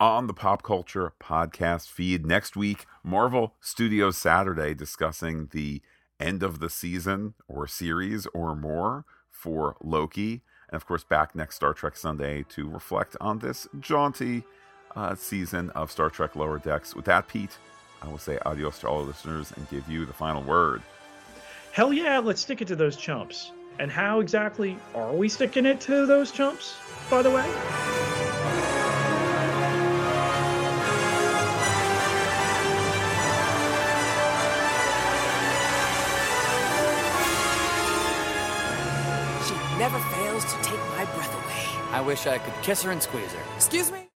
[0.00, 5.82] On the Pop Culture Podcast feed next week, Marvel Studios Saturday discussing the
[6.18, 10.40] end of the season or series or more for Loki.
[10.70, 14.44] And of course, back next Star Trek Sunday to reflect on this jaunty
[14.96, 16.96] uh, season of Star Trek Lower Decks.
[16.96, 17.58] With that, Pete,
[18.00, 20.80] I will say adios to all listeners and give you the final word.
[21.72, 23.52] Hell yeah, let's stick it to those chumps.
[23.78, 26.74] And how exactly are we sticking it to those chumps,
[27.10, 28.89] by the way?
[41.92, 43.42] I wish I could kiss her and squeeze her.
[43.56, 44.09] Excuse me?